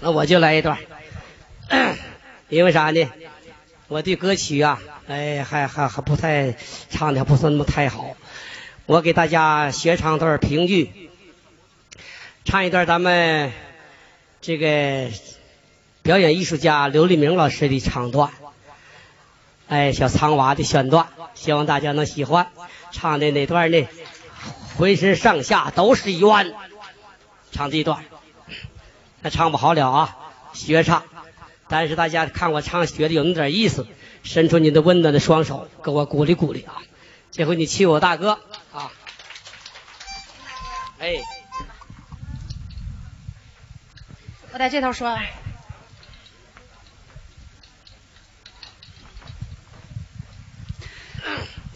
[0.00, 0.78] 那我就来一段，
[2.48, 3.10] 因为啥呢？
[3.88, 6.56] 我对歌曲啊，哎，还还还不太
[6.88, 8.16] 唱的不是那么太好。
[8.86, 11.10] 我给大家学唱段评剧，
[12.46, 13.52] 唱一段咱们
[14.40, 15.10] 这个
[16.02, 18.30] 表演艺术家刘立明老师的唱段，
[19.68, 22.50] 哎，小苍娃的选段，希望大家能喜欢。
[22.92, 23.86] 唱的哪段呢？
[24.76, 26.54] 浑身上下都是冤，
[27.52, 28.04] 唱这段。
[29.20, 30.16] 那唱不好了啊，
[30.54, 31.04] 学唱。
[31.68, 33.86] 但是大家看我唱学的有那么点意思，
[34.22, 36.82] 伸出你的温暖的双手，给我鼓励鼓励啊！
[37.30, 38.40] 这回你气我大哥
[38.72, 38.90] 啊！
[40.98, 41.14] 哎，
[44.52, 45.16] 我在这头说，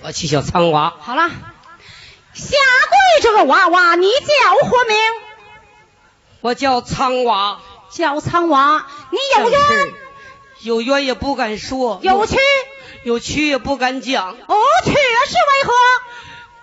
[0.05, 1.31] 我去小苍娃，好了，
[2.35, 4.97] 下跪这个娃娃，你叫何名？
[6.43, 7.59] 我叫苍娃。
[7.91, 9.95] 叫苍娃，你有冤？
[10.61, 12.01] 有冤也不敢说。
[12.03, 12.37] 有屈？
[13.05, 14.33] 有屈也不敢讲。
[14.33, 15.73] 哦，屈是为何？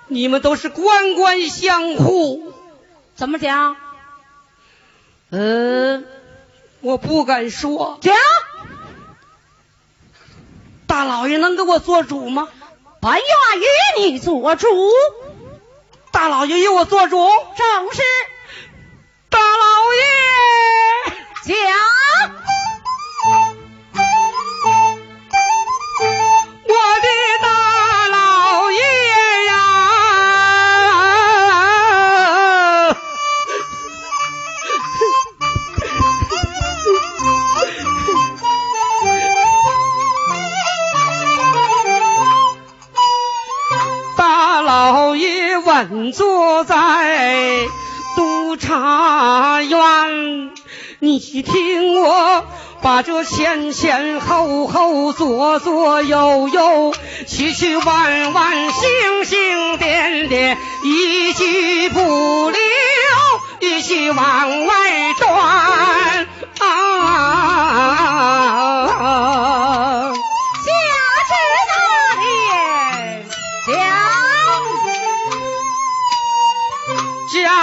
[0.06, 2.54] 你们都是官官相护。
[3.16, 3.76] 怎么讲？
[5.32, 6.06] 嗯，
[6.82, 7.98] 我不敢说。
[8.02, 8.16] 讲。
[10.86, 12.48] 大老爷能给我做主吗？
[13.02, 14.68] 本愿与你做主。
[16.12, 17.18] 大老爷与我做主。
[17.18, 18.02] 正是。
[19.30, 22.51] 大老爷讲。
[46.12, 47.66] 坐在
[48.16, 50.52] 督察院，
[51.00, 52.46] 你听我
[52.82, 56.94] 把这前前后后、左左右右、
[57.28, 62.60] 曲曲弯弯、星星点点，一句不留，
[63.60, 64.74] 一句往外
[65.20, 66.28] 断。
[66.60, 66.92] 啊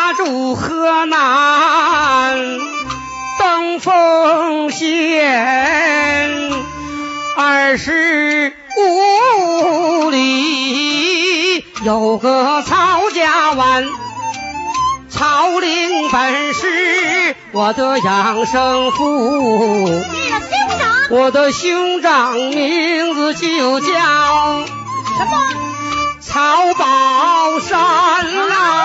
[0.09, 2.39] 家住河南
[3.39, 6.41] 登封县
[7.37, 13.85] 二十五里，有个曹家湾。
[15.11, 20.01] 曹林本是我的养生父，
[21.11, 25.78] 我的兄长名字就叫什么？
[26.29, 27.79] 曹宝山
[28.51, 28.83] 啊！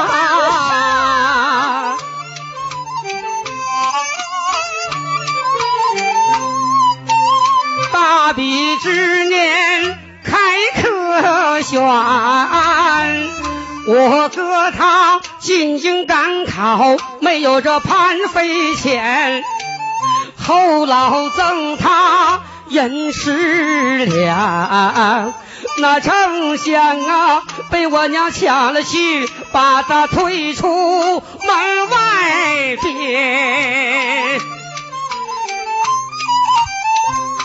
[7.91, 10.37] 大比之年开
[10.81, 11.81] 科选，
[13.87, 19.43] 我哥他进京赶考，没有这攀飞钱，
[20.37, 25.33] 后老赠他银十两。
[25.79, 27.41] 那丞相啊，
[27.71, 30.67] 被我娘抢了去，把他推出
[31.19, 34.39] 门外边。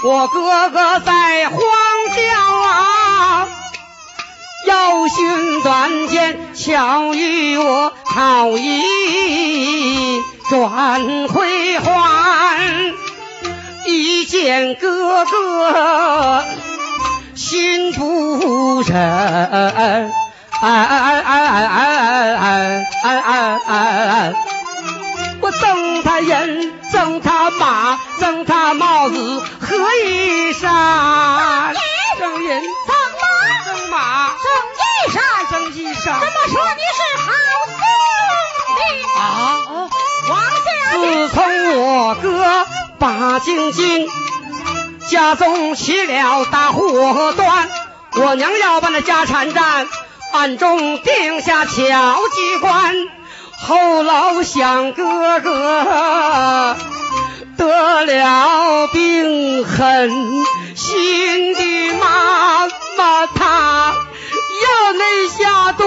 [0.04, 2.22] 我哥哥在荒郊
[2.68, 3.48] 啊，
[4.66, 12.92] 要寻短见，巧遇我好一转回还，
[13.88, 16.44] 一见哥哥。
[17.34, 20.10] 心不忍，哎
[20.60, 23.70] 哎哎哎哎哎哎哎哎哎
[24.08, 24.34] 哎
[25.40, 31.72] 我赠他银，赠他马，赠他帽子和衣衫。
[32.18, 33.28] 赠银，赠马，
[33.64, 34.80] 赠马，赠衣
[35.12, 36.20] 衫，赠衣衫。
[36.20, 37.72] 怎么说你是好兄
[38.76, 38.80] 弟
[39.16, 39.20] 啊？
[41.08, 41.42] 自从
[41.80, 42.66] 我哥
[42.98, 44.06] 把晶晶。
[45.08, 47.66] 家中起了大祸端，
[48.16, 49.88] 我娘要把那家产占，
[50.34, 52.94] 暗中定下巧机关。
[53.66, 56.76] 后老想哥哥
[57.56, 60.12] 得了病狠
[60.76, 62.66] 心的妈
[62.98, 63.94] 妈，她
[64.62, 65.84] 要内下毒，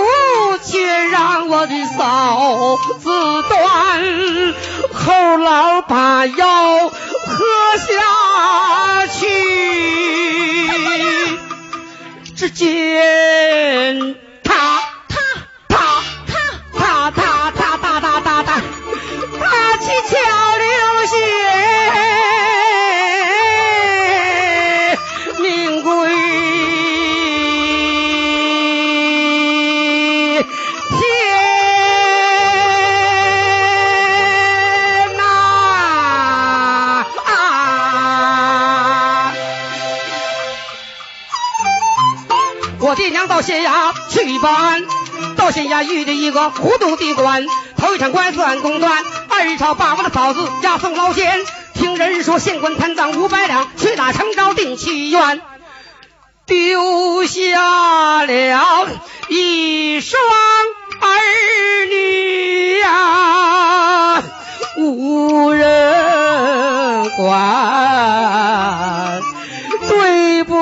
[0.63, 4.53] 却让我的嫂子断。
[4.93, 6.95] 后老把药喝
[7.77, 9.27] 下去，
[12.35, 14.81] 只见他
[43.27, 44.83] 到县衙去办，
[45.35, 47.45] 到县衙遇见一个糊涂的官。
[47.77, 51.45] 头一场官司按公断，二一朝把我的嫂子押送牢监。
[51.73, 55.41] 听人说县官贪赃五百两，屈打成招定七元，
[56.45, 58.87] 丢下了
[59.29, 60.21] 一双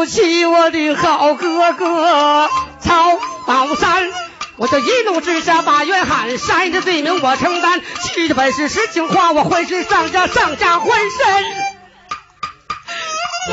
[0.09, 2.49] 起，我的好哥哥，
[2.81, 4.09] 曹宝山。
[4.57, 11.45] 我就一怒之下把冤喊，杀人的罪名我承担，其的本事实情话，我浑身上下上下浑身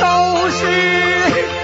[0.01, 1.56] 都是。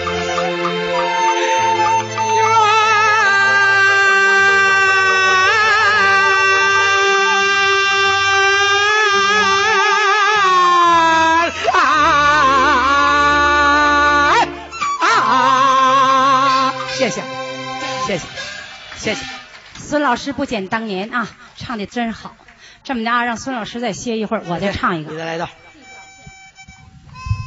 [19.03, 19.27] 谢谢。
[19.75, 22.37] 孙老师不减当年啊，唱的真好。
[22.85, 25.11] 这么的啊，让孙老师再歇一会儿，我再唱一个。
[25.11, 25.51] 你再来一段。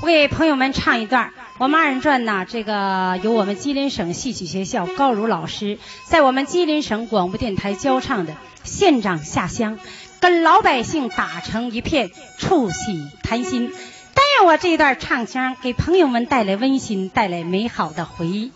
[0.02, 1.32] 我给朋友们唱一段。
[1.58, 8.34] 我们二人转呢，这个由我们吉林省戏曲学校高如老师在我们吉林省广播电台教唱的
[8.66, 9.78] 《县长下乡》，
[10.20, 13.72] 跟老百姓打成一片，促喜谈心。
[14.14, 18.52] 但愿我这一段唱腔给朋友们带来温馨，带来美好的回忆。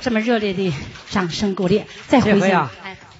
[0.00, 0.72] 这么热烈的
[1.10, 2.70] 掌声鼓励，再回回啊！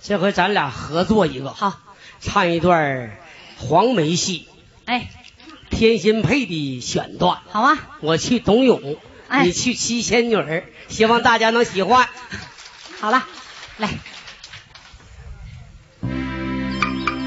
[0.03, 1.81] 这回咱俩合作一个，好，
[2.21, 3.17] 唱一段
[3.57, 4.49] 黄梅戏。
[4.87, 5.09] 哎，
[5.71, 7.79] 天心配的选段，好啊！
[8.01, 8.97] 我去董永，
[9.43, 12.09] 你去七仙女，希望大家能喜欢。
[13.01, 13.27] 好了，
[13.79, 13.89] 来，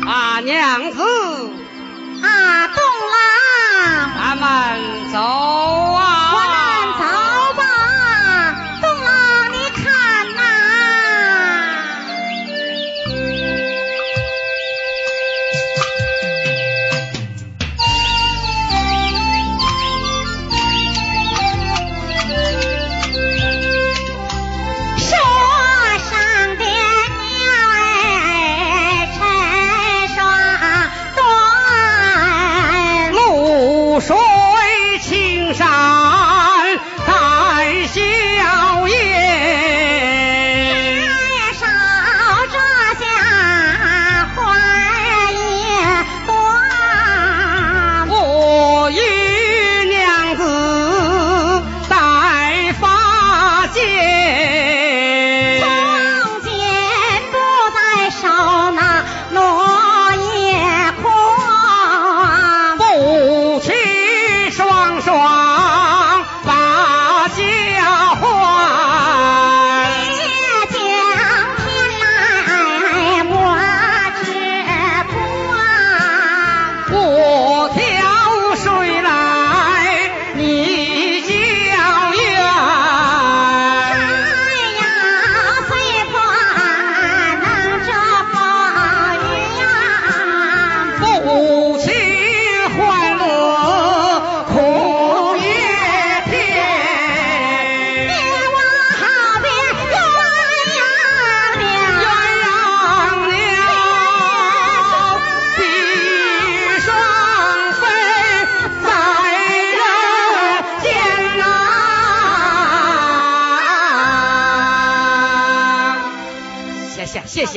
[0.05, 1.01] 阿娘子，
[2.23, 2.75] 阿东
[3.13, 6.26] 郎，咱们走啊！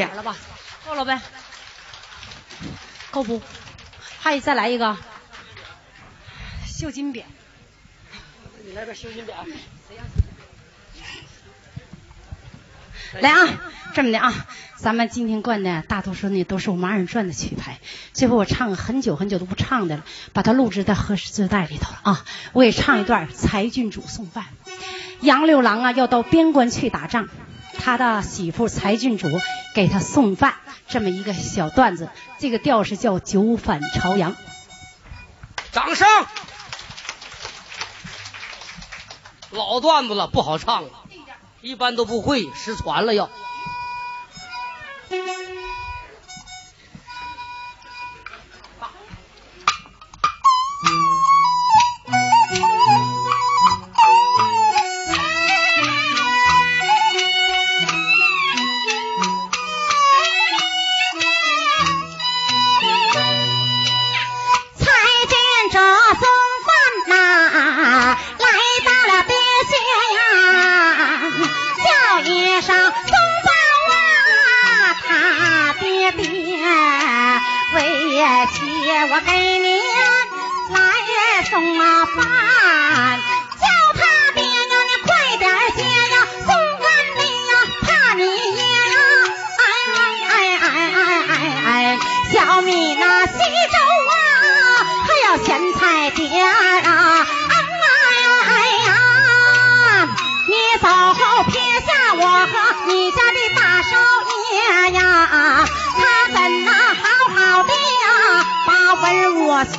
[0.07, 0.17] 点。
[0.17, 0.37] 了吧，
[0.87, 1.21] 够了呗，
[3.11, 3.43] 够不？
[4.21, 4.97] 还再来一个
[6.67, 7.25] 绣金匾。
[8.65, 9.33] 你来个绣金匾。
[13.21, 13.61] 来啊，
[13.93, 14.47] 这么的啊，
[14.77, 17.81] 咱们今天灌的大多数呢都是我们二人转的曲牌，
[18.13, 22.25] 最后我唱很久很久都不唱的了，把它录制在和适字带里头了啊。
[22.53, 24.45] 我也唱一段《才郡主送饭》，
[25.23, 27.29] 杨六郎啊要到边关去打仗，
[27.83, 29.29] 他的媳妇柴郡主
[29.75, 30.55] 给他送饭
[30.89, 32.09] 这么一个小段子
[32.39, 34.37] 这个调是叫九反朝阳。
[35.73, 36.07] 掌声！
[39.51, 40.91] 老段子了不好唱了。
[41.63, 43.29] 一般都不会失传了要。
[78.21, 78.67] 且听
[79.09, 79.81] 我给你
[80.69, 83.19] 来送那饭
[83.57, 83.65] 叫
[83.95, 84.01] 他
[84.35, 86.49] 爹娘你快点接呀送
[86.83, 88.61] 干你呀怕你爷
[88.91, 88.95] 呀
[89.57, 89.65] 哎
[89.97, 89.99] 哎
[90.29, 91.01] 哎哎哎
[91.31, 91.33] 哎
[91.65, 91.99] 哎
[92.31, 93.77] 小米那稀粥
[94.13, 94.15] 啊
[95.07, 97.57] 还有咸菜碟啊哎哎
[97.89, 97.97] 哎
[98.45, 98.53] 哎
[98.85, 100.09] 呀
[100.47, 102.53] 你走后撇下我和
[102.93, 103.97] 你家的大少
[104.53, 105.65] 爷呀
[105.97, 107.05] 他怎能好
[107.35, 108.20] 好的呀
[108.97, 109.77] 跟我学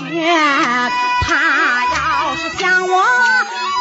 [1.28, 3.04] 他要是向我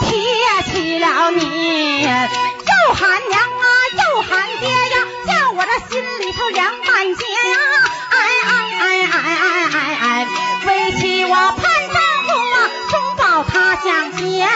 [0.03, 7.57] 提起了你又喊娘啊又喊爹呀叫我这心里头凉半截呀
[8.11, 8.83] 哎哎哎
[9.13, 10.27] 哎哎哎哎
[10.67, 11.97] 为妻我盼丈
[12.27, 12.57] 夫啊
[12.91, 14.49] 终保他相见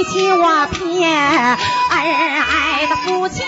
[0.00, 1.58] 你欺我骗，儿
[1.90, 3.46] 爱的不见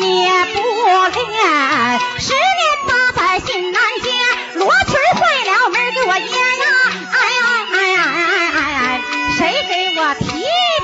[0.00, 0.62] 也不
[1.10, 2.00] 恋。
[2.18, 4.10] 十年八载心难解，
[4.54, 6.64] 罗裙儿坏了门儿给我掖呀。
[7.12, 9.02] 哎哎哎哎哎哎哎，
[9.36, 10.24] 谁给我提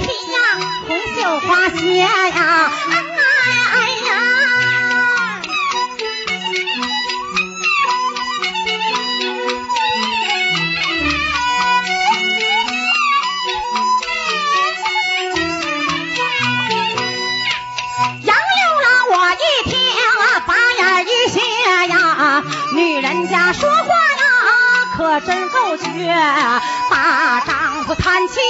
[0.03, 0.37] 提呀？
[0.87, 2.71] 红绣花鞋呀。
[25.97, 26.15] 月，
[26.91, 28.41] 大丈夫贪妾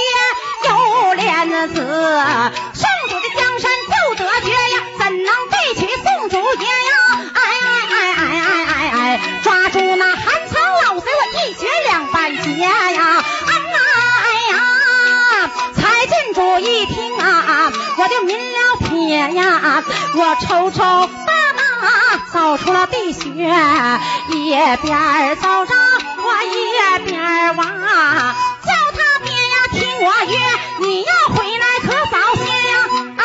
[0.67, 6.93] 又恋子，圣主的江山就得绝呀，怎能背起宋祖爷呀？
[7.33, 12.69] 哎哎哎哎哎哎哎，抓住那韩仓老贼，我一绝两半截呀！
[13.45, 13.51] 哎
[14.51, 14.55] 呀，
[15.75, 19.83] 蔡郡主一听啊，我就明了撇呀，
[20.15, 23.21] 我瞅瞅，大马走出了地穴，
[24.29, 24.51] 一
[24.81, 25.73] 边走着。
[26.23, 32.71] 我一边儿望叫他别要听我约你要回来可早些呀
[33.17, 33.21] 哎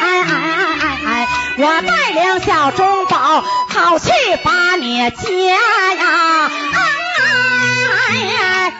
[0.00, 1.28] 哎哎哎哎哎
[1.58, 4.10] 我带领小中宝跑去
[4.42, 5.56] 把你接呀
[5.94, 6.00] 哎
[6.48, 6.80] 哎
[8.08, 8.72] 哎哎